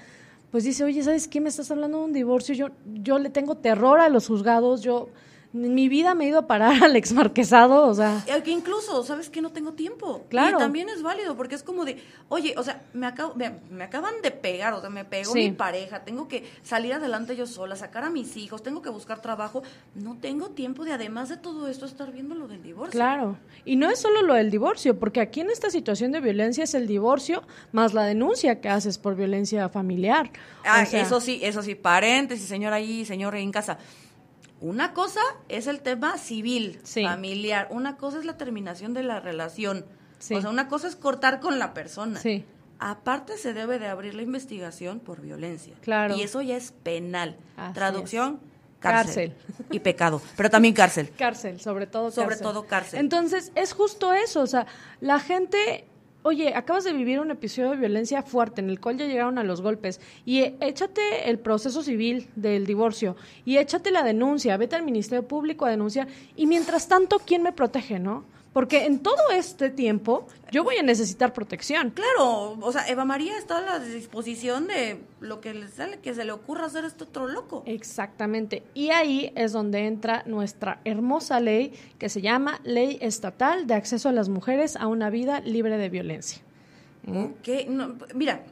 pues 0.51 0.63
dice, 0.63 0.83
oye, 0.83 1.03
¿sabes 1.03 1.27
qué? 1.27 1.41
Me 1.41 1.49
estás 1.49 1.69
hablando 1.69 1.99
de 1.99 2.05
un 2.05 2.13
divorcio, 2.13 2.55
yo, 2.55 2.69
yo 2.85 3.19
le 3.19 3.29
tengo 3.29 3.55
terror 3.55 3.99
a 3.99 4.09
los 4.09 4.27
juzgados, 4.27 4.81
yo 4.81 5.09
en 5.51 5.73
mi 5.73 5.89
vida 5.89 6.13
me 6.13 6.25
he 6.25 6.27
ido 6.29 6.39
a 6.39 6.47
parar 6.47 6.83
al 6.83 6.95
exmarquesado, 6.95 7.87
o 7.87 7.93
sea. 7.93 8.23
Que 8.43 8.51
incluso, 8.51 9.03
¿sabes 9.03 9.29
que 9.29 9.41
No 9.41 9.51
tengo 9.51 9.73
tiempo. 9.73 10.25
Claro. 10.29 10.57
Y 10.57 10.59
también 10.59 10.89
es 10.89 11.01
válido, 11.01 11.35
porque 11.35 11.55
es 11.55 11.63
como 11.63 11.85
de, 11.85 11.97
oye, 12.29 12.53
o 12.57 12.63
sea, 12.63 12.83
me, 12.93 13.07
acabo, 13.07 13.35
me, 13.35 13.83
acaban 13.83 14.21
de 14.21 14.31
pegar, 14.31 14.73
o 14.73 14.81
sea, 14.81 14.89
me 14.89 15.05
pegó 15.05 15.33
mi 15.33 15.51
pareja, 15.51 16.03
tengo 16.03 16.27
que 16.27 16.43
salir 16.61 16.93
adelante 16.93 17.35
yo 17.35 17.47
sola, 17.47 17.75
sacar 17.75 18.03
a 18.03 18.09
mis 18.09 18.37
hijos, 18.37 18.63
tengo 18.63 18.81
que 18.81 18.89
buscar 18.89 19.21
trabajo. 19.21 19.63
No 19.95 20.17
tengo 20.19 20.49
tiempo 20.49 20.85
de, 20.85 20.93
además 20.93 21.29
de 21.29 21.37
todo 21.37 21.67
esto, 21.67 21.85
estar 21.85 22.11
viendo 22.11 22.35
lo 22.35 22.47
del 22.47 22.61
divorcio. 22.61 22.91
Claro. 22.91 23.37
Y 23.65 23.75
no 23.75 23.89
es 23.89 23.99
solo 23.99 24.21
lo 24.21 24.35
del 24.35 24.51
divorcio, 24.51 24.99
porque 24.99 25.21
aquí 25.21 25.41
en 25.41 25.49
esta 25.49 25.69
situación 25.69 26.11
de 26.11 26.21
violencia 26.21 26.63
es 26.63 26.73
el 26.73 26.87
divorcio 26.87 27.43
más 27.71 27.93
la 27.93 28.03
denuncia 28.03 28.61
que 28.61 28.69
haces 28.69 28.97
por 28.97 29.15
violencia 29.15 29.69
familiar. 29.69 30.31
Ah, 30.63 30.83
eso 30.83 31.19
sí, 31.19 31.39
eso 31.41 31.61
sí, 31.63 31.75
paréntesis, 31.75 32.47
señor 32.47 32.73
ahí, 32.73 33.05
señor 33.05 33.35
en 33.35 33.51
casa 33.51 33.77
una 34.61 34.93
cosa 34.93 35.21
es 35.47 35.67
el 35.67 35.81
tema 35.81 36.17
civil, 36.17 36.79
familiar, 36.83 37.67
una 37.71 37.97
cosa 37.97 38.19
es 38.19 38.25
la 38.25 38.37
terminación 38.37 38.93
de 38.93 39.03
la 39.03 39.19
relación. 39.19 39.85
O 40.19 40.41
sea, 40.41 40.49
una 40.49 40.67
cosa 40.67 40.87
es 40.87 40.95
cortar 40.95 41.39
con 41.39 41.59
la 41.59 41.73
persona. 41.73 42.19
Sí. 42.19 42.45
Aparte 42.79 43.37
se 43.37 43.53
debe 43.53 43.79
de 43.79 43.87
abrir 43.87 44.15
la 44.15 44.21
investigación 44.21 44.99
por 44.99 45.21
violencia. 45.21 45.75
Claro. 45.81 46.15
Y 46.15 46.23
eso 46.23 46.41
ya 46.41 46.57
es 46.57 46.71
penal. 46.71 47.37
Traducción, 47.73 48.39
Cárcel. 48.79 49.35
Y 49.71 49.79
pecado, 49.79 50.21
pero 50.35 50.49
también 50.49 50.73
cárcel. 50.73 51.11
Cárcel, 51.17 51.59
sobre 51.59 51.85
todo 51.85 52.11
Sobre 52.11 52.37
todo 52.37 52.65
cárcel. 52.65 52.99
Entonces, 52.99 53.51
es 53.55 53.73
justo 53.73 54.13
eso, 54.13 54.41
o 54.41 54.47
sea, 54.47 54.65
la 55.01 55.19
gente 55.19 55.85
oye, 56.23 56.53
acabas 56.55 56.83
de 56.83 56.93
vivir 56.93 57.19
un 57.19 57.31
episodio 57.31 57.71
de 57.71 57.77
violencia 57.77 58.23
fuerte 58.23 58.61
en 58.61 58.69
el 58.69 58.79
cual 58.79 58.97
ya 58.97 59.05
llegaron 59.05 59.37
a 59.37 59.43
los 59.43 59.61
golpes 59.61 60.01
y 60.25 60.41
échate 60.59 61.29
el 61.29 61.39
proceso 61.39 61.83
civil 61.83 62.27
del 62.35 62.65
divorcio 62.65 63.15
y 63.45 63.57
échate 63.57 63.91
la 63.91 64.03
denuncia, 64.03 64.57
vete 64.57 64.75
al 64.75 64.83
Ministerio 64.83 65.27
Público 65.27 65.65
a 65.65 65.69
denunciar 65.69 66.07
y 66.35 66.47
mientras 66.47 66.87
tanto, 66.87 67.19
¿quién 67.25 67.43
me 67.43 67.53
protege, 67.53 67.99
no? 67.99 68.25
Porque 68.53 68.85
en 68.85 68.99
todo 68.99 69.29
este 69.31 69.69
tiempo 69.69 70.27
yo 70.51 70.63
voy 70.63 70.77
a 70.77 70.83
necesitar 70.83 71.33
protección. 71.33 71.91
Claro, 71.91 72.57
o 72.59 72.71
sea, 72.71 72.87
Eva 72.87 73.05
María 73.05 73.37
está 73.37 73.59
a 73.59 73.61
la 73.61 73.79
disposición 73.79 74.67
de 74.67 75.01
lo 75.19 75.39
que 75.39 75.53
le 75.53 75.67
sale, 75.67 75.99
que 75.99 76.15
se 76.15 76.25
le 76.25 76.31
ocurra 76.31 76.65
hacer 76.65 76.83
este 76.83 77.03
otro 77.03 77.27
loco. 77.27 77.63
Exactamente. 77.67 78.63
Y 78.73 78.89
ahí 78.89 79.31
es 79.35 79.51
donde 79.51 79.85
entra 79.85 80.23
nuestra 80.25 80.81
hermosa 80.83 81.39
ley 81.39 81.73
que 81.99 82.09
se 82.09 82.21
llama 82.21 82.59
Ley 82.63 82.97
Estatal 83.01 83.67
de 83.67 83.75
Acceso 83.75 84.09
a 84.09 84.13
las 84.13 84.29
Mujeres 84.29 84.75
a 84.75 84.87
una 84.87 85.11
Vida 85.11 85.41
Libre 85.41 85.77
de 85.77 85.89
Violencia. 85.89 86.41
Ok, 87.07 87.47
mira, 88.15 88.43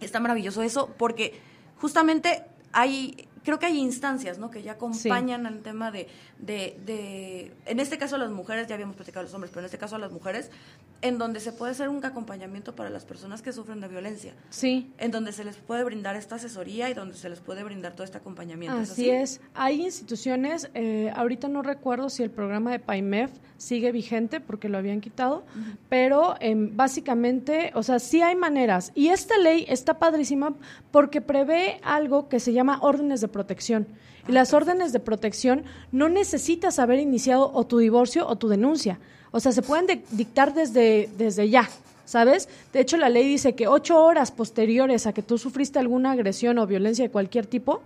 está 0.00 0.20
maravilloso 0.20 0.62
eso 0.62 0.90
porque 0.98 1.40
justamente 1.76 2.44
hay 2.72 3.28
creo 3.44 3.58
que 3.58 3.66
hay 3.66 3.78
instancias, 3.78 4.38
¿no? 4.38 4.50
Que 4.50 4.62
ya 4.62 4.72
acompañan 4.72 5.46
al 5.46 5.62
tema 5.62 5.90
de, 5.90 6.08
de, 6.38 6.78
de, 6.84 7.52
en 7.66 7.80
este 7.80 7.98
caso 7.98 8.16
a 8.16 8.18
las 8.18 8.30
mujeres, 8.30 8.66
ya 8.66 8.74
habíamos 8.74 8.96
platicado 8.96 9.20
a 9.20 9.24
los 9.24 9.34
hombres, 9.34 9.50
pero 9.50 9.60
en 9.60 9.66
este 9.66 9.78
caso 9.78 9.96
a 9.96 9.98
las 9.98 10.12
mujeres, 10.12 10.50
en 11.02 11.18
donde 11.18 11.40
se 11.40 11.52
puede 11.52 11.72
hacer 11.72 11.88
un 11.88 12.04
acompañamiento 12.04 12.74
para 12.74 12.88
las 12.88 13.04
personas 13.04 13.42
que 13.42 13.52
sufren 13.52 13.80
de 13.80 13.88
violencia. 13.88 14.34
Sí. 14.50 14.92
En 14.98 15.10
donde 15.10 15.32
se 15.32 15.44
les 15.44 15.56
puede 15.56 15.82
brindar 15.84 16.16
esta 16.16 16.36
asesoría 16.36 16.88
y 16.90 16.94
donde 16.94 17.16
se 17.16 17.28
les 17.28 17.40
puede 17.40 17.64
brindar 17.64 17.94
todo 17.94 18.04
este 18.04 18.18
acompañamiento. 18.18 18.78
Así 18.78 19.10
¿Es, 19.10 19.40
Hay 19.54 19.82
instituciones, 19.82 20.70
eh, 20.74 21.12
ahorita 21.14 21.48
no 21.48 21.62
recuerdo 21.62 22.08
si 22.08 22.22
el 22.22 22.30
programa 22.30 22.70
de 22.70 22.78
PAIMEF 22.78 23.30
sigue 23.56 23.92
vigente 23.92 24.40
porque 24.40 24.68
lo 24.68 24.78
habían 24.78 25.00
quitado, 25.00 25.44
pero 25.88 26.34
em, 26.40 26.76
básicamente, 26.76 27.72
o 27.74 27.82
sea, 27.82 27.98
sí 27.98 28.22
hay 28.22 28.34
maneras. 28.34 28.92
Y 28.94 29.08
esta 29.08 29.38
ley 29.38 29.64
está 29.68 29.98
padrísima 29.98 30.54
porque 30.90 31.20
prevé 31.20 31.80
algo 31.82 32.28
que 32.28 32.40
se 32.40 32.52
llama 32.52 32.78
órdenes 32.82 33.20
de 33.20 33.28
protección. 33.32 33.86
Y 34.28 34.32
las 34.32 34.54
órdenes 34.54 34.92
de 34.92 35.00
protección 35.00 35.64
no 35.90 36.08
necesitas 36.08 36.78
haber 36.78 37.00
iniciado 37.00 37.50
o 37.52 37.64
tu 37.64 37.78
divorcio 37.78 38.26
o 38.28 38.36
tu 38.36 38.48
denuncia. 38.48 38.98
O 39.32 39.40
sea, 39.40 39.50
se 39.52 39.62
pueden 39.62 40.04
dictar 40.12 40.54
desde, 40.54 41.10
desde 41.18 41.48
ya, 41.48 41.68
¿sabes? 42.04 42.48
De 42.72 42.80
hecho, 42.80 42.96
la 42.96 43.08
ley 43.08 43.26
dice 43.26 43.54
que 43.54 43.66
ocho 43.66 44.02
horas 44.04 44.30
posteriores 44.30 45.06
a 45.06 45.12
que 45.12 45.22
tú 45.22 45.38
sufriste 45.38 45.78
alguna 45.78 46.12
agresión 46.12 46.58
o 46.58 46.66
violencia 46.66 47.04
de 47.04 47.10
cualquier 47.10 47.46
tipo, 47.46 47.82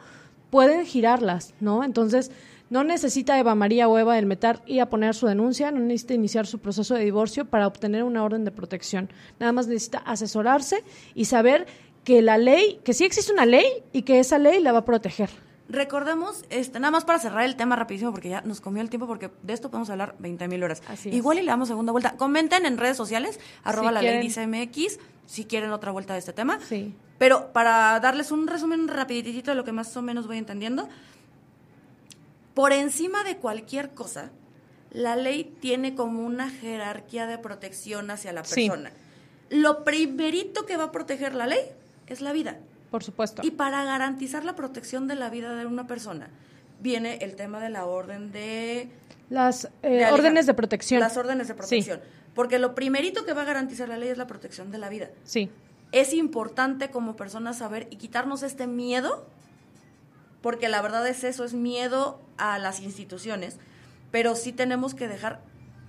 pueden 0.51 0.85
girarlas, 0.85 1.55
¿no? 1.61 1.85
Entonces, 1.85 2.31
no 2.69 2.83
necesita 2.83 3.39
Eva 3.39 3.55
María 3.55 3.89
o 3.89 3.97
Eva 3.97 4.17
del 4.17 4.27
Metar 4.27 4.61
ir 4.67 4.81
a 4.81 4.91
poner 4.91 5.15
su 5.15 5.27
denuncia, 5.27 5.71
no 5.71 5.79
necesita 5.79 6.15
iniciar 6.15 6.47
su 6.49 6.59
proceso 6.59 6.95
de 6.95 7.05
divorcio 7.05 7.45
para 7.45 7.67
obtener 7.67 8.03
una 8.03 8.25
orden 8.25 8.45
de 8.45 8.51
protección. 8.51 9.09
Nada 9.39 9.53
más 9.53 9.69
necesita 9.69 9.99
asesorarse 9.99 10.83
y 11.15 11.27
saber 11.27 11.67
que 12.07 12.23
la 12.23 12.39
ley, 12.39 12.81
que 12.85 12.95
sí 12.95 13.05
existe 13.05 13.33
una 13.33 13.47
ley 13.47 13.67
y 13.93 14.03
que 14.03 14.21
esa 14.21 14.39
ley 14.39 14.61
la 14.61 14.71
va 14.71 14.79
a 14.79 14.85
proteger. 14.85 15.29
Recordemos, 15.69 16.45
este, 16.51 16.79
nada 16.79 16.93
más 16.93 17.05
para 17.05 17.19
cerrar 17.19 17.45
el 17.45 17.57
tema 17.57 17.75
rapidísimo, 17.75 18.13
porque 18.13 18.29
ya 18.29 18.43
nos 18.43 18.61
comió 18.61 18.81
el 18.81 18.89
tiempo, 18.89 19.09
porque 19.09 19.29
de 19.43 19.53
esto 19.53 19.73
podemos 19.73 19.91
hablar 19.91 20.15
20 20.21 20.47
mil 20.47 20.63
horas. 20.63 20.81
Igual 21.05 21.41
y 21.41 21.43
le 21.43 21.49
damos 21.49 21.67
segunda 21.67 21.91
vuelta. 21.91 22.13
Comenten 22.17 22.65
en 22.65 22.79
redes 22.79 22.97
sociales, 22.97 23.41
arroba 23.65 23.91
la 23.91 24.03
ley 24.03 24.21
dice 24.21 24.47
MX, 24.47 25.01
si 25.27 25.47
quieren 25.47 25.73
otra 25.73 25.91
vuelta 25.91 26.13
de 26.13 26.21
este 26.21 26.33
tema. 26.33 26.61
Sí. 26.69 26.95
Pero 27.19 27.53
para 27.53 27.99
darles 27.99 28.31
un 28.31 28.47
resumen 28.47 28.87
rapiditito 28.87 29.51
de 29.51 29.57
lo 29.57 29.65
que 29.65 29.73
más 29.73 29.97
o 29.97 30.03
menos 30.03 30.29
voy 30.29 30.39
entendiendo, 30.39 30.89
por 32.55 32.73
encima 32.73 33.25
de 33.25 33.39
cualquier 33.39 33.95
cosa, 33.95 34.31
la 34.93 35.17
ley 35.17 35.57
tiene 35.61 35.97
como 35.97 36.25
una 36.25 36.51
jerarquía 36.51 37.27
de 37.27 37.39
protección 37.39 38.13
hacia 38.13 38.33
la 38.33 38.45
persona. 38.45 38.93
Lo 39.51 39.83
primerito 39.83 40.67
que 40.67 40.77
va 40.77 40.85
a 40.85 40.93
proteger 40.93 41.35
la 41.35 41.49
ley 41.49 41.59
es 42.07 42.21
la 42.21 42.33
vida. 42.33 42.59
Por 42.91 43.03
supuesto. 43.03 43.43
Y 43.45 43.51
para 43.51 43.85
garantizar 43.85 44.45
la 44.45 44.55
protección 44.55 45.09
de 45.09 45.17
la 45.17 45.31
vida 45.31 45.55
de 45.55 45.67
una 45.67 45.87
persona, 45.87 46.31
viene 46.81 47.19
el 47.23 47.37
tema 47.37 47.61
de 47.61 47.71
la 47.71 47.87
orden 47.87 48.33
de... 48.33 48.89
Las 49.29 49.69
eh, 49.83 50.07
órdenes 50.11 50.47
de 50.47 50.55
protección. 50.55 51.01
Las 51.01 51.17
órdenes 51.17 51.49
de 51.49 51.55
protección. 51.55 52.01
Porque 52.35 52.59
lo 52.59 52.75
primerito 52.75 53.25
que 53.25 53.33
va 53.33 53.43
a 53.43 53.45
garantizar 53.45 53.89
la 53.89 53.97
ley 53.97 54.11
es 54.11 54.19
la 54.19 54.27
protección 54.27 54.71
de 54.71 54.79
la 54.79 54.89
vida. 54.89 55.11
Sí. 55.25 55.51
Es 55.93 56.13
importante 56.15 56.91
como 56.91 57.17
personas 57.17 57.59
saber 57.59 57.89
y 57.91 57.97
quitarnos 57.97 58.43
este 58.43 58.67
miedo, 58.67 59.27
porque 60.43 60.69
la 60.69 60.83
verdad 60.83 61.07
es 61.09 61.25
eso, 61.25 61.45
es 61.45 61.55
miedo 61.55 62.21
a 62.37 62.59
las 62.59 62.81
instituciones, 62.81 63.59
pero 64.11 64.37
sí 64.37 64.53
tenemos 64.53 64.95
que 64.95 65.09
dejar 65.09 65.41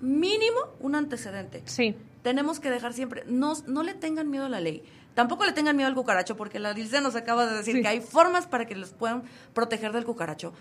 mínimo 0.01 0.60
un 0.80 0.95
antecedente. 0.95 1.62
Sí. 1.65 1.95
Tenemos 2.23 2.60
que 2.60 2.69
dejar 2.69 2.93
siempre, 2.93 3.23
no, 3.27 3.53
no 3.67 3.84
le 3.84 3.93
tengan 3.93 4.30
miedo 4.30 4.45
a 4.45 4.49
la 4.49 4.60
ley. 4.60 4.84
Tampoco 5.13 5.45
le 5.45 5.51
tengan 5.51 5.75
miedo 5.75 5.88
al 5.88 5.95
cucaracho, 5.95 6.38
porque 6.38 6.60
la 6.60 6.73
Dilce 6.73 7.01
nos 7.01 7.15
acaba 7.15 7.47
de 7.47 7.56
decir 7.56 7.82
que 7.82 7.88
hay 7.88 8.01
formas 8.01 8.45
para 8.45 8.65
que 8.65 8.75
les 8.75 8.89
puedan 8.89 9.23
proteger 9.53 9.91
del 9.91 10.06
cucaracho. 10.06 10.53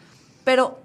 Pero 0.45 0.79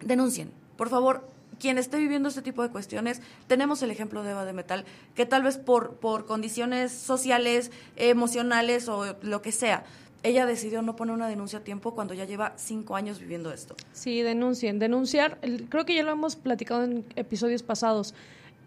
denuncien, 0.00 0.50
por 0.76 0.88
favor, 0.88 1.28
quien 1.60 1.78
esté 1.78 1.98
viviendo 1.98 2.28
este 2.28 2.42
tipo 2.42 2.62
de 2.62 2.70
cuestiones, 2.70 3.20
tenemos 3.46 3.82
el 3.82 3.90
ejemplo 3.90 4.22
de 4.22 4.30
Eva 4.30 4.44
de 4.44 4.52
Metal, 4.52 4.84
que 5.14 5.26
tal 5.26 5.42
vez 5.42 5.58
por, 5.58 5.96
por 5.96 6.26
condiciones 6.26 6.92
sociales, 6.92 7.70
emocionales 7.96 8.88
o 8.88 9.16
lo 9.22 9.42
que 9.42 9.52
sea, 9.52 9.84
ella 10.22 10.46
decidió 10.46 10.82
no 10.82 10.96
poner 10.96 11.14
una 11.14 11.28
denuncia 11.28 11.60
a 11.60 11.64
tiempo 11.64 11.94
cuando 11.94 12.14
ya 12.14 12.24
lleva 12.24 12.54
cinco 12.56 12.96
años 12.96 13.20
viviendo 13.20 13.52
esto. 13.52 13.76
Sí, 13.92 14.22
denuncien. 14.22 14.78
Denunciar, 14.78 15.38
creo 15.68 15.84
que 15.84 15.94
ya 15.94 16.02
lo 16.02 16.12
hemos 16.12 16.36
platicado 16.36 16.82
en 16.84 17.04
episodios 17.14 17.62
pasados. 17.62 18.14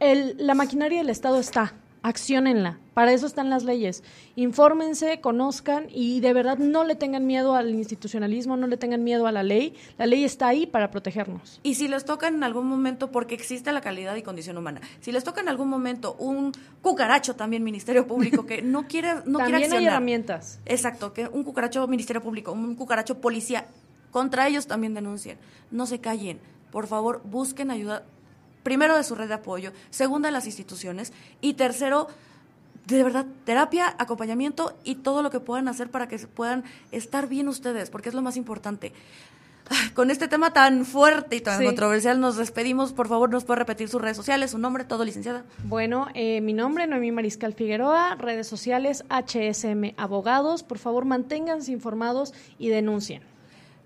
El, 0.02 0.36
la 0.40 0.56
maquinaria 0.56 0.98
del 0.98 1.12
Estado 1.12 1.40
está 1.40 1.76
acciónenla. 2.02 2.80
Para 2.96 3.14
eso 3.14 3.28
están 3.28 3.52
las 3.52 3.64
leyes. 3.64 4.04
Infórmense, 4.36 5.22
conozcan 5.22 5.86
y 5.92 6.22
de 6.22 6.34
verdad 6.34 6.58
no 6.58 6.84
le 6.84 6.96
tengan 6.96 7.28
miedo 7.28 7.54
al 7.54 7.70
institucionalismo, 7.76 8.58
no 8.58 8.66
le 8.66 8.78
tengan 8.78 9.04
miedo 9.04 9.28
a 9.28 9.32
la 9.32 9.44
ley. 9.44 9.76
La 10.00 10.08
ley 10.08 10.24
está 10.24 10.48
ahí 10.48 10.66
para 10.66 10.90
protegernos. 10.90 11.60
Y 11.62 11.76
si 11.76 11.88
les 11.88 12.04
toca 12.04 12.28
en 12.28 12.44
algún 12.44 12.66
momento, 12.66 13.12
porque 13.12 13.36
existe 13.36 13.72
la 13.72 13.82
calidad 13.82 14.16
y 14.16 14.24
condición 14.24 14.58
humana, 14.58 14.82
si 15.02 15.12
les 15.12 15.24
toca 15.24 15.42
en 15.42 15.50
algún 15.50 15.70
momento 15.70 16.16
un 16.16 16.52
cucaracho 16.82 17.36
también 17.36 17.64
Ministerio 17.64 18.08
Público 18.08 18.48
que 18.48 18.64
no 18.64 18.88
quiere 18.88 19.18
no 19.26 19.38
También 19.38 19.72
hay 19.72 19.86
herramientas. 19.86 20.60
Exacto, 20.66 21.14
que 21.14 21.28
un 21.28 21.44
cucaracho 21.44 21.88
Ministerio 21.88 22.24
Público, 22.24 22.52
un 22.52 22.74
cucaracho 22.74 23.22
policía, 23.22 23.68
contra 24.10 24.48
ellos 24.48 24.66
también 24.66 24.96
denuncien. 24.96 25.38
No 25.70 25.86
se 25.86 26.00
callen. 26.00 26.40
Por 26.72 26.88
favor, 26.88 27.22
busquen 27.24 27.70
ayuda 27.70 28.04
primero 28.64 28.96
de 28.96 29.04
su 29.04 29.16
red 29.16 29.28
de 29.28 29.36
apoyo, 29.36 29.72
segundo 29.90 30.28
de 30.28 30.32
las 30.32 30.46
instituciones 30.46 31.14
y 31.42 31.54
tercero 31.54 32.08
de 32.88 33.04
verdad, 33.04 33.26
terapia, 33.46 33.96
acompañamiento 34.00 34.76
y 34.84 34.96
todo 34.96 35.22
lo 35.22 35.30
que 35.30 35.40
puedan 35.40 35.68
hacer 35.68 35.90
para 35.90 36.08
que 36.08 36.18
puedan 36.20 36.64
estar 36.92 37.28
bien 37.28 37.48
ustedes, 37.48 37.90
porque 37.90 38.10
es 38.10 38.16
lo 38.16 38.22
más 38.22 38.38
importante. 38.38 38.92
Con 39.94 40.12
este 40.12 40.28
tema 40.28 40.52
tan 40.52 40.86
fuerte 40.86 41.38
y 41.38 41.42
tan 41.42 41.64
controversial 41.64 42.20
nos 42.20 42.36
despedimos. 42.36 42.92
Por 42.92 43.08
favor, 43.08 43.30
¿nos 43.30 43.46
puede 43.46 43.60
repetir 43.60 43.88
sus 43.88 44.02
redes 44.02 44.18
sociales, 44.18 44.52
su 44.52 44.58
nombre, 44.58 44.84
todo, 44.84 45.06
licenciada? 45.06 45.46
Bueno, 45.64 46.08
eh, 46.14 46.42
mi 46.42 46.52
nombre, 46.54 46.88
Noemí 46.88 47.12
Mariscal 47.12 47.54
Figueroa, 47.54 48.16
redes 48.16 48.48
sociales, 48.48 49.06
HSM 49.10 49.94
Abogados. 49.96 50.64
Por 50.64 50.78
favor, 50.78 51.06
manténganse 51.06 51.72
informados 51.72 52.34
y 52.60 52.68
denuncien. 52.70 53.31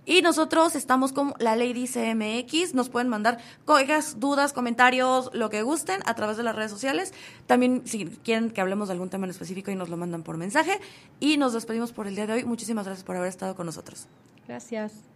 Y 0.05 0.21
nosotros 0.21 0.75
estamos 0.75 1.11
con 1.11 1.33
la 1.39 1.55
ley 1.55 1.73
dice 1.73 2.13
MX. 2.13 2.73
Nos 2.73 2.89
pueden 2.89 3.09
mandar 3.09 3.39
coigas, 3.65 4.19
dudas, 4.19 4.53
comentarios, 4.53 5.31
lo 5.33 5.49
que 5.49 5.63
gusten 5.63 6.01
a 6.05 6.13
través 6.13 6.37
de 6.37 6.43
las 6.43 6.55
redes 6.55 6.71
sociales. 6.71 7.13
También 7.47 7.81
si 7.85 8.05
quieren 8.05 8.51
que 8.51 8.61
hablemos 8.61 8.87
de 8.87 8.93
algún 8.93 9.09
tema 9.09 9.25
en 9.25 9.31
específico 9.31 9.71
y 9.71 9.75
nos 9.75 9.89
lo 9.89 9.97
mandan 9.97 10.23
por 10.23 10.37
mensaje. 10.37 10.79
Y 11.19 11.37
nos 11.37 11.53
despedimos 11.53 11.91
por 11.91 12.07
el 12.07 12.15
día 12.15 12.27
de 12.27 12.33
hoy. 12.33 12.45
Muchísimas 12.45 12.85
gracias 12.85 13.03
por 13.03 13.15
haber 13.15 13.29
estado 13.29 13.55
con 13.55 13.65
nosotros. 13.65 14.07
Gracias. 14.47 15.14